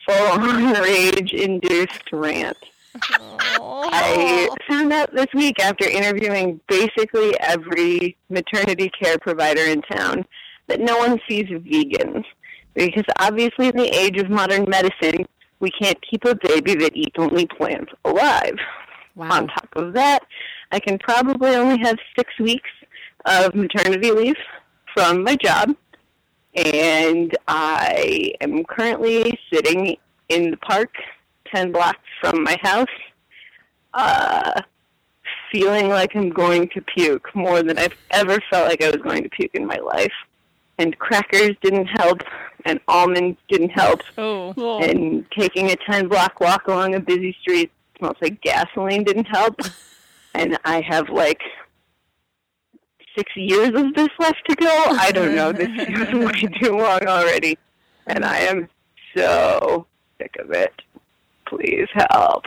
[0.06, 2.58] full-on rage-induced rant.
[2.94, 10.26] I found out this week after interviewing basically every maternity care provider in town
[10.72, 12.24] that no one sees vegans.
[12.74, 15.26] Because obviously, in the age of modern medicine,
[15.60, 18.56] we can't keep a baby that eats only plants alive.
[19.18, 20.24] On top of that,
[20.72, 22.70] I can probably only have six weeks
[23.26, 24.38] of maternity leave
[24.94, 25.76] from my job.
[26.56, 29.98] And I am currently sitting
[30.30, 30.94] in the park
[31.54, 32.88] 10 blocks from my house,
[33.94, 34.62] uh,
[35.52, 39.24] feeling like I'm going to puke more than I've ever felt like I was going
[39.24, 40.14] to puke in my life.
[40.82, 42.22] And crackers didn't help,
[42.66, 44.54] and almonds didn't help, Oh.
[44.58, 44.82] oh.
[44.84, 49.60] and taking a 10 block walk along a busy street smells like gasoline didn't help.
[50.34, 51.42] and I have like
[53.16, 54.84] six years of this left to go.
[54.90, 55.52] I don't know.
[55.52, 57.58] This feels way too long already.
[58.08, 58.68] And I am
[59.16, 59.86] so
[60.18, 60.74] sick of it.
[61.46, 62.46] Please help.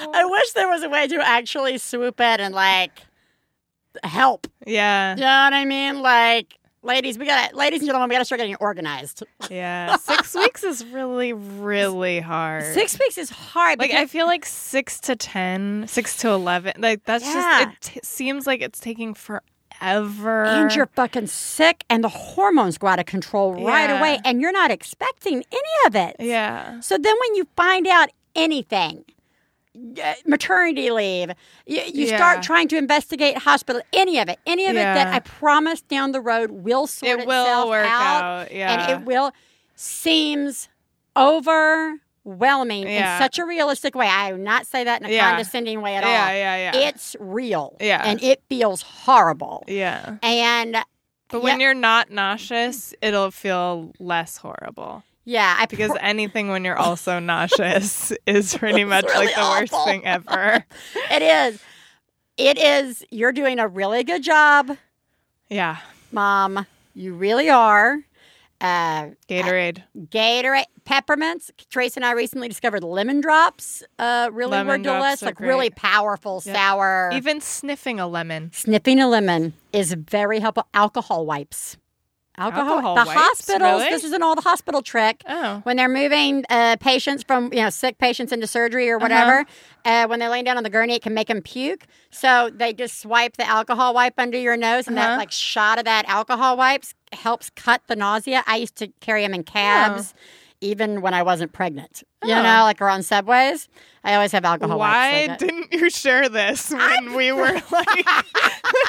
[0.00, 3.00] I wish there was a way to actually swoop in and like
[4.04, 4.46] help.
[4.66, 5.14] Yeah.
[5.14, 6.02] You know what I mean?
[6.02, 9.22] Like, ladies, we gotta, ladies and gentlemen, we gotta start getting organized.
[9.50, 9.96] Yeah.
[9.96, 12.64] Six weeks is really, really hard.
[12.74, 13.78] Six weeks is hard.
[13.78, 16.74] Like because- I feel like six to ten, six to eleven.
[16.78, 17.64] Like that's Yeah.
[17.64, 17.88] just.
[17.88, 20.44] It t- seems like it's taking forever.
[20.44, 23.98] and you're fucking sick, and the hormones go out of control right Yeah.
[24.00, 26.16] away, and you're not expecting any of it.
[26.18, 26.80] Yeah.
[26.80, 29.04] So then, when you find out anything,
[30.02, 31.30] Uh, maternity leave,
[31.66, 32.16] you, you Yeah.
[32.16, 36.12] start trying to investigate hospital, any of it, any of it that I promise down
[36.12, 38.72] the road will sort It will work out, out, yeah.
[38.72, 39.32] and it will
[39.76, 40.68] seems
[41.16, 43.16] overwhelming Yeah.
[43.16, 44.06] in such a realistic way.
[44.08, 45.28] I do not say that in a Yeah.
[45.30, 46.14] condescending way at Yeah, all.
[46.28, 46.72] yeah, yeah.
[46.74, 46.88] yeah.
[46.88, 47.76] It's real.
[47.80, 48.02] Yeah.
[48.04, 49.64] and it feels horrible.
[49.66, 50.16] Yeah.
[50.22, 50.76] And
[51.30, 55.02] But when you're not nauseous, it'll feel less horrible.
[55.30, 59.40] Yeah, I Because pr- anything when you're also nauseous is pretty much really like the
[59.42, 60.64] worst thing ever.
[61.10, 61.60] it is.
[62.38, 63.04] It is.
[63.10, 64.76] You're doing a really good job,
[65.50, 65.76] Yeah.
[66.12, 66.66] mom.
[66.94, 67.98] You really are.
[68.60, 69.82] Uh, Gatorade.
[69.96, 71.50] Gatorade, peppermints.
[71.70, 73.84] Trace and I recently discovered lemon drops.
[73.98, 75.22] Uh, really Lemon were delicious.
[75.22, 76.56] Like really powerful, Yep.
[76.56, 77.10] sour.
[77.12, 78.50] Even sniffing a lemon.
[78.52, 80.66] Sniffing a lemon is very helpful.
[80.74, 81.76] Alcohol wipes.
[82.38, 82.70] Alcohol.
[82.76, 83.20] Alcohol the wipes?
[83.20, 83.80] hospitals.
[83.82, 83.90] Really?
[83.90, 85.22] This is an old hospital trick.
[85.28, 85.60] Oh.
[85.64, 89.04] When they're moving uh, patients from you know sick patients into surgery or Uh-huh.
[89.04, 89.46] whatever,
[89.84, 91.86] uh when they're laying down on the gurney, it can make them puke.
[92.10, 95.18] So they just swipe the alcohol wipe under your nose, and that Uh-huh.
[95.18, 98.44] like shot of that alcohol wipes helps cut the nausea.
[98.46, 100.14] I used to carry them in cabs.
[100.60, 102.42] Even when I wasn't pregnant, you Oh.
[102.42, 103.68] know, like or on subways,
[104.04, 105.28] I always have alcohol Why wipes.
[105.28, 105.38] that.
[105.40, 107.96] didn't you share this when we were like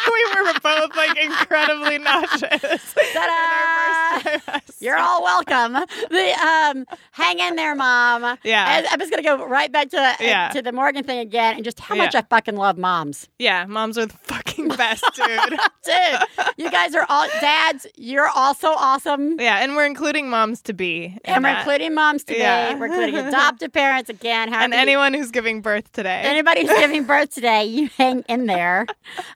[0.08, 2.94] we were both like incredibly nauseous?
[3.14, 4.60] Ta-da!
[4.80, 5.74] You're all welcome.
[6.10, 8.38] The um, hang in there, mom.
[8.44, 8.78] Yeah.
[8.78, 10.50] And I'm just gonna go right back to uh, Yeah.
[10.50, 12.20] to the Morgan thing again, and just how much Yeah.
[12.22, 15.60] I fucking love moms, Yeah, moms are the fucking best, dude.
[15.84, 16.46] dude.
[16.58, 17.88] you guys are all dads.
[17.96, 19.40] You're also awesome.
[19.40, 21.06] yeah, and we're including moms to be.
[21.06, 21.60] in And we're that.
[21.60, 22.40] including moms today.
[22.40, 22.78] Yeah.
[22.78, 24.54] We're including adoptive parents again.
[24.54, 26.22] and you- anyone who's giving birth today.
[26.24, 28.86] Anybody who's giving birth today, you hang in there.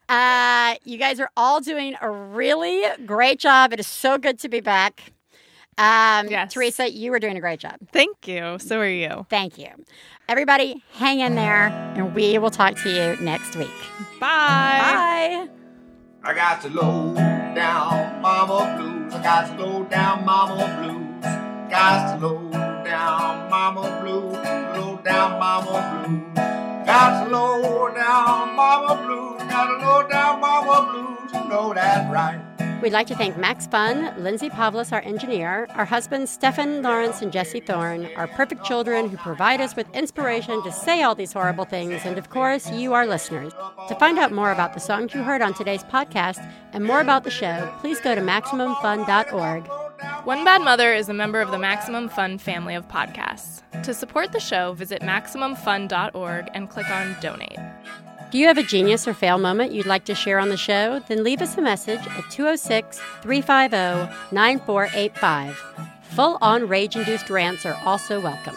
[0.09, 3.72] Uh, you guys are all doing a really great job.
[3.74, 5.14] It is so good to be back.
[5.78, 6.53] Um, Yes.
[6.53, 7.76] Theresa, you were doing a great job.
[7.91, 8.59] Thank you.
[8.59, 9.26] So are you.
[9.30, 9.70] Thank you.
[10.30, 13.68] Everybody, hang in there, and we will talk to you next week.
[14.20, 15.47] Bye.
[15.47, 15.49] Bye.
[16.26, 19.14] I got to low down mama blues.
[19.14, 21.24] I got to low down mama blues.
[21.72, 22.49] Got to low
[22.93, 24.33] down mama blues.
[24.77, 26.35] Low down mama blues.
[26.85, 29.41] Got low down mama blues.
[29.49, 31.33] Got low down mama blues.
[31.33, 32.39] You know that right.
[32.83, 37.31] We'd like to thank Max Fun, Lindsay Pavlis, our engineer, our husbands Stefan Lawrence and
[37.31, 41.65] Jesse Thorn, our perfect children who provide us with inspiration to say all these horrible
[41.65, 43.53] things, and of course, you, our listeners.
[43.87, 47.23] To find out more about the songs you heard on today's podcast and more about
[47.23, 49.82] the show, please go to MaximumFun.org.
[50.24, 53.62] One Bad Mother is a member of the Maximum Fun family of podcasts.
[53.84, 57.60] To support the show, visit MaximumFun.org and click on Donate.
[58.32, 61.01] Do you have a genius or fail moment you'd like to share on the show?
[61.08, 65.62] Then leave us a message at 206 350 9485.
[66.12, 68.56] Full on rage induced rants are also welcome.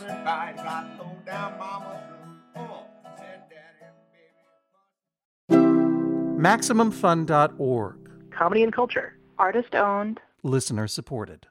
[0.00, 0.56] Fussing fight.
[0.56, 2.02] Got to low down mama
[2.54, 2.70] blues.
[2.70, 2.86] Oh,
[3.16, 3.92] said daddy
[5.48, 5.62] baby.
[6.40, 8.10] MaximumFun.org.
[8.30, 9.16] Comedy and culture.
[9.38, 10.20] Artist owned.
[10.42, 11.46] Listener supported.